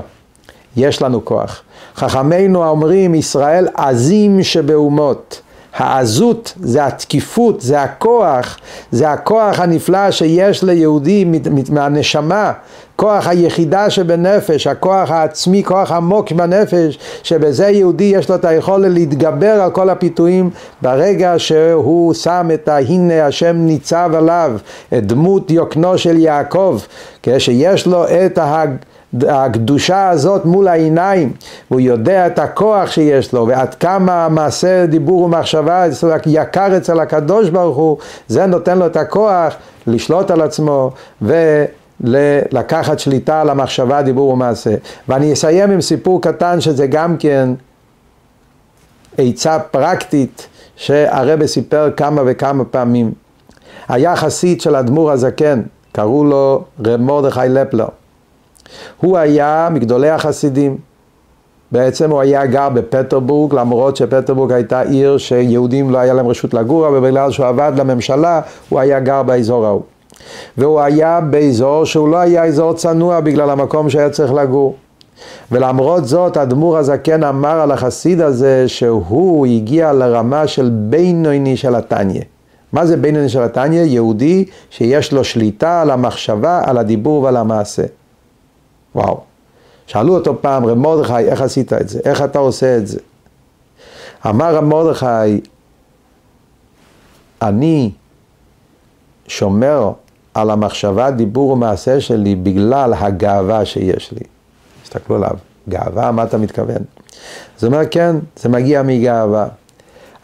יש 0.77 1.01
לנו 1.01 1.25
כוח. 1.25 1.61
חכמינו 1.95 2.67
אומרים, 2.67 3.15
ישראל 3.15 3.67
עזים 3.75 4.43
שבאומות. 4.43 5.41
העזות 5.75 6.53
זה 6.59 6.85
התקיפות, 6.85 7.61
זה 7.61 7.81
הכוח, 7.81 8.57
זה 8.91 9.11
הכוח 9.11 9.59
הנפלא 9.59 10.11
שיש 10.11 10.63
ליהודי 10.63 11.25
מהנשמה, 11.69 12.51
כוח 12.95 13.27
היחידה 13.27 13.89
שבנפש, 13.89 14.67
הכוח 14.67 15.11
העצמי, 15.11 15.63
כוח 15.63 15.91
עמוק 15.91 16.31
בנפש, 16.31 16.99
שבזה 17.23 17.67
יהודי 17.67 18.03
יש 18.03 18.29
לו 18.29 18.35
את 18.35 18.45
היכולת 18.45 18.91
להתגבר 18.91 19.61
על 19.61 19.71
כל 19.71 19.89
הפיתויים 19.89 20.49
ברגע 20.81 21.33
שהוא 21.37 22.13
שם 22.13 22.49
את 22.53 22.67
ה"הנה 22.67 23.25
השם 23.25 23.55
ניצב 23.55 24.11
עליו", 24.13 24.51
את 24.97 25.05
דמות 25.05 25.51
יוקנו 25.51 25.97
של 25.97 26.17
יעקב, 26.17 26.79
כשיש 27.23 27.87
לו 27.87 28.05
את 28.07 28.37
ההג... 28.37 28.69
הקדושה 29.27 30.09
הזאת 30.09 30.45
מול 30.45 30.67
העיניים, 30.67 31.33
הוא 31.67 31.79
יודע 31.79 32.27
את 32.27 32.39
הכוח 32.39 32.91
שיש 32.91 33.33
לו, 33.33 33.47
ועד 33.47 33.75
כמה 33.75 34.29
מעשה 34.29 34.85
דיבור 34.85 35.21
ומחשבה 35.21 35.85
יקר 36.25 36.77
אצל 36.77 36.99
הקדוש 36.99 37.49
ברוך 37.49 37.77
הוא, 37.77 37.97
זה 38.27 38.45
נותן 38.45 38.77
לו 38.77 38.85
את 38.85 38.95
הכוח 38.97 39.53
לשלוט 39.87 40.31
על 40.31 40.41
עצמו 40.41 40.91
ולקחת 42.01 42.99
שליטה 42.99 43.41
על 43.41 43.49
המחשבה, 43.49 44.01
דיבור 44.01 44.29
ומעשה. 44.29 44.75
ואני 45.07 45.33
אסיים 45.33 45.71
עם 45.71 45.81
סיפור 45.81 46.21
קטן 46.21 46.61
שזה 46.61 46.87
גם 46.87 47.17
כן 47.17 47.49
עצה 49.17 49.59
פרקטית 49.59 50.47
שהרבא 50.75 51.47
סיפר 51.47 51.91
כמה 51.97 52.21
וכמה 52.25 52.65
פעמים. 52.65 53.11
היה 53.89 54.15
חסיד 54.15 54.61
של 54.61 54.75
אדמו"ר 54.75 55.11
הזקן, 55.11 55.61
קראו 55.91 56.23
לו 56.23 56.63
רב 56.85 57.01
מרדכי 57.01 57.39
לפלר. 57.49 57.87
הוא 58.97 59.17
היה 59.17 59.67
מגדולי 59.71 60.09
החסידים. 60.09 60.77
בעצם 61.71 62.11
הוא 62.11 62.21
היה 62.21 62.45
גר 62.45 62.69
בפטרבורג, 62.69 63.55
למרות 63.55 63.97
שפטרבורג 63.97 64.51
הייתה 64.51 64.81
עיר 64.81 65.17
שיהודים 65.17 65.89
לא 65.89 65.97
היה 65.97 66.13
להם 66.13 66.27
רשות 66.27 66.53
לגור, 66.53 66.87
אבל 66.87 66.99
בגלל 66.99 67.31
שהוא 67.31 67.45
עבד 67.45 67.71
לממשלה, 67.77 68.41
הוא 68.69 68.79
היה 68.79 68.99
גר 68.99 69.23
באזור 69.23 69.65
ההוא. 69.65 69.81
והוא 70.57 70.79
היה 70.79 71.21
באזור 71.21 71.85
שהוא 71.85 72.09
לא 72.09 72.17
היה 72.17 72.45
אזור 72.45 72.73
צנוע 72.73 73.19
בגלל 73.19 73.49
המקום 73.49 73.89
שהיה 73.89 74.09
צריך 74.09 74.33
לגור. 74.33 74.75
ולמרות 75.51 76.05
זאת, 76.05 76.37
אדמו"ר 76.37 76.77
הזקן 76.77 77.23
אמר 77.23 77.61
על 77.61 77.71
החסיד 77.71 78.21
הזה 78.21 78.63
שהוא 78.67 79.45
הגיע 79.45 79.93
לרמה 79.93 80.47
של 80.47 80.69
בינוני 80.73 81.57
של 81.57 81.75
התניא. 81.75 82.21
מה 82.73 82.85
זה 82.85 82.97
בינוני 82.97 83.29
של 83.29 83.41
התניא? 83.41 83.81
יהודי 83.81 84.45
שיש 84.69 85.13
לו 85.13 85.23
שליטה 85.23 85.81
על 85.81 85.91
המחשבה, 85.91 86.61
על 86.65 86.77
הדיבור 86.77 87.23
ועל 87.23 87.37
המעשה. 87.37 87.83
וואו. 88.95 89.21
שאלו 89.87 90.15
אותו 90.15 90.41
פעם, 90.41 90.65
רב 90.65 90.77
מרדכי, 90.77 91.17
איך 91.17 91.41
עשית 91.41 91.73
את 91.73 91.89
זה? 91.89 91.99
איך 92.05 92.21
אתה 92.21 92.39
עושה 92.39 92.77
את 92.77 92.87
זה? 92.87 92.99
אמר 94.29 94.55
רב 94.55 94.63
מרדכי, 94.63 95.41
אני 97.41 97.91
שומר 99.27 99.91
על 100.33 100.49
המחשבה, 100.49 101.11
דיבור 101.11 101.49
ומעשה 101.49 102.01
שלי 102.01 102.35
בגלל 102.35 102.93
הגאווה 102.93 103.65
שיש 103.65 104.11
לי. 104.11 104.23
תסתכלו 104.83 105.15
עליו, 105.15 105.35
גאווה, 105.69 106.11
מה 106.11 106.23
אתה 106.23 106.37
מתכוון? 106.37 106.81
זה 107.57 107.67
אומר, 107.67 107.81
כן, 107.91 108.15
זה 108.35 108.49
מגיע 108.49 108.83
מגאווה. 108.83 109.47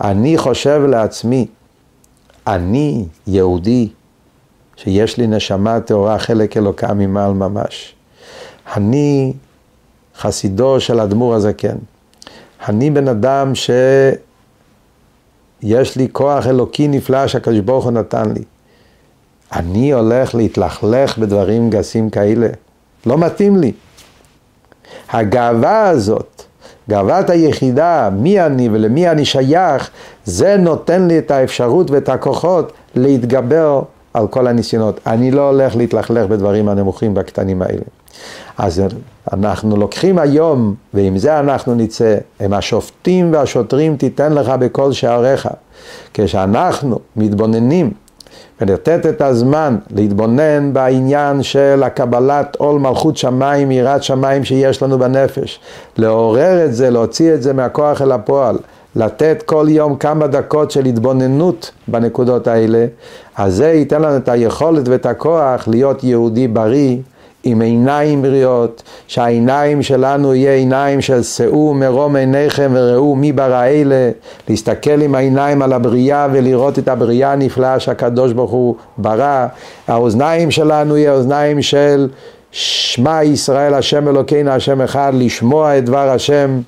אני 0.01 0.37
חושב 0.37 0.81
לעצמי, 0.89 1.47
אני 2.47 3.05
יהודי, 3.27 3.89
שיש 4.75 5.17
לי 5.17 5.27
נשמה 5.27 5.79
טהורה, 5.79 6.19
חלק 6.19 6.57
אלוקה 6.57 6.93
ממעל 6.93 7.33
ממש. 7.33 7.96
אני 8.75 9.33
חסידו 10.17 10.79
של 10.79 10.99
אדמו"ר 10.99 11.35
הזקן. 11.35 11.75
אני 12.67 12.89
בן 12.89 13.07
אדם 13.07 13.55
שיש 13.55 14.17
לי 15.95 16.07
כוח 16.11 16.47
אלוקי 16.47 16.87
נפלא 16.87 17.27
שהקדוש 17.27 17.59
ברוך 17.59 17.83
הוא 17.83 17.91
נתן 17.91 18.31
לי. 18.31 18.43
אני 19.53 19.93
הולך 19.93 20.35
להתלכלך 20.35 21.17
בדברים 21.17 21.69
גסים 21.69 22.09
כאלה. 22.09 22.47
לא 23.05 23.17
מתאים 23.17 23.55
לי. 23.55 23.71
הגאווה 25.09 25.89
הזאת, 25.89 26.43
גאוות 26.89 27.29
היחידה, 27.29 28.09
מי 28.13 28.41
אני 28.41 28.69
ולמי 28.69 29.09
אני 29.09 29.25
שייך, 29.25 29.89
זה 30.25 30.57
נותן 30.57 31.07
לי 31.07 31.17
את 31.17 31.31
האפשרות 31.31 31.91
ואת 31.91 32.09
הכוחות 32.09 32.73
להתגבר 32.95 33.81
על 34.17 34.27
כל 34.27 34.47
הניסיונות. 34.47 34.99
אני 35.07 35.31
לא 35.31 35.49
הולך 35.49 35.75
להתלכלך 35.75 36.27
בדברים 36.27 36.69
הנמוכים 36.69 37.15
והקטנים 37.15 37.61
האלה. 37.61 37.81
אז 38.57 38.83
אנחנו 39.33 39.77
לוקחים 39.77 40.19
היום, 40.19 40.75
ועם 40.93 41.17
זה 41.17 41.39
אנחנו 41.39 41.75
נצא, 41.75 42.17
הם 42.39 42.53
השופטים 42.53 43.33
והשוטרים 43.33 43.97
תיתן 43.97 44.33
לך 44.33 44.49
בכל 44.49 44.91
שעריך. 44.91 45.49
כשאנחנו 46.13 46.99
מתבוננים 47.15 47.91
ולתת 48.61 49.05
את 49.05 49.21
הזמן 49.21 49.77
להתבונן 49.95 50.73
בעניין 50.73 51.43
של 51.43 51.83
הקבלת 51.85 52.55
עול 52.55 52.79
מלכות 52.79 53.17
שמיים, 53.17 53.71
יראת 53.71 54.03
שמיים 54.03 54.43
שיש 54.43 54.83
לנו 54.83 54.99
בנפש, 54.99 55.59
לעורר 55.97 56.65
את 56.65 56.75
זה, 56.75 56.89
להוציא 56.89 57.33
את 57.33 57.43
זה 57.43 57.53
מהכוח 57.53 58.01
אל 58.01 58.11
הפועל, 58.11 58.57
לתת 58.97 59.43
כל 59.45 59.65
יום 59.69 59.95
כמה 59.95 60.27
דקות 60.27 60.71
של 60.71 60.85
התבוננות 60.85 61.71
בנקודות 61.87 62.47
האלה, 62.47 62.85
אז 63.35 63.55
זה 63.55 63.67
ייתן 63.67 64.01
לנו 64.01 64.17
את 64.17 64.29
היכולת 64.29 64.87
ואת 64.87 65.05
הכוח 65.05 65.67
להיות 65.67 66.03
יהודי 66.03 66.47
בריא. 66.47 66.97
עם 67.43 67.61
עיניים 67.61 68.21
בריאות, 68.21 68.83
שהעיניים 69.07 69.83
שלנו 69.83 70.33
יהיה 70.35 70.53
עיניים 70.53 71.01
של 71.01 71.23
שאו 71.23 71.73
מרום 71.73 72.15
עיניכם 72.15 72.71
וראו 72.75 73.15
מי 73.15 73.31
ברא 73.31 73.63
אלה, 73.63 74.11
להסתכל 74.49 75.01
עם 75.01 75.15
העיניים 75.15 75.61
על 75.61 75.73
הבריאה 75.73 76.27
ולראות 76.31 76.79
את 76.79 76.87
הבריאה 76.87 77.31
הנפלאה 77.31 77.79
שהקדוש 77.79 78.33
ברוך 78.33 78.51
הוא 78.51 78.75
ברא, 78.97 79.45
האוזניים 79.87 80.51
שלנו 80.51 80.97
יהיה 80.97 81.13
אוזניים 81.13 81.61
של 81.61 82.07
שמע 82.51 83.23
ישראל 83.23 83.73
השם 83.73 84.07
אלוקינו 84.07 84.51
השם 84.51 84.81
אחד, 84.81 85.11
לשמוע 85.15 85.77
את 85.77 85.85
דבר 85.85 86.09
השם 86.09 86.59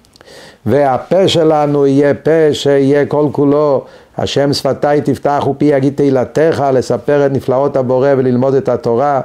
והפה 0.69 1.27
שלנו 1.27 1.87
יהיה 1.87 2.13
פה 2.13 2.53
שיהיה 2.53 3.05
כל 3.05 3.27
כולו. 3.31 3.85
השם 4.17 4.53
שפתיי 4.53 5.01
תפתח 5.01 5.47
ופי 5.49 5.65
יגיד 5.65 5.93
תהילתך 5.95 6.63
לספר 6.73 7.25
את 7.25 7.31
נפלאות 7.31 7.75
הבורא 7.75 8.09
וללמוד 8.17 8.53
את 8.53 8.69
התורה. 8.69 9.21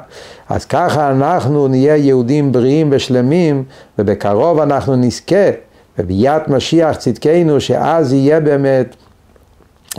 אז 0.49 0.65
ככה 0.65 1.11
אנחנו 1.11 1.69
נהיה 1.69 1.97
יהודים 1.97 2.53
בריאים 2.53 2.89
ושלמים 2.93 3.65
ובקרוב 3.99 4.61
אנחנו 4.61 4.97
נזכה 4.97 5.51
בביאת 5.99 6.49
משיח 6.49 6.97
צדקנו 6.97 7.61
שאז 7.61 8.13
יהיה 8.13 8.41
באמת. 8.41 8.97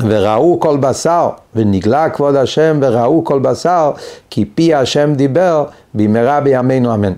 וראו 0.04 0.60
כל 0.60 0.78
בשר, 0.78 1.30
ונגלה 1.56 2.10
כבוד 2.10 2.36
השם 2.36 2.80
וראו 2.82 3.24
כל 3.24 3.40
בשר, 3.40 3.92
כי 4.30 4.46
פי 4.46 4.74
השם 4.74 5.14
דיבר, 5.14 5.66
במהרה 5.94 6.42
בימינו 6.42 6.94
אמן. 6.94 7.14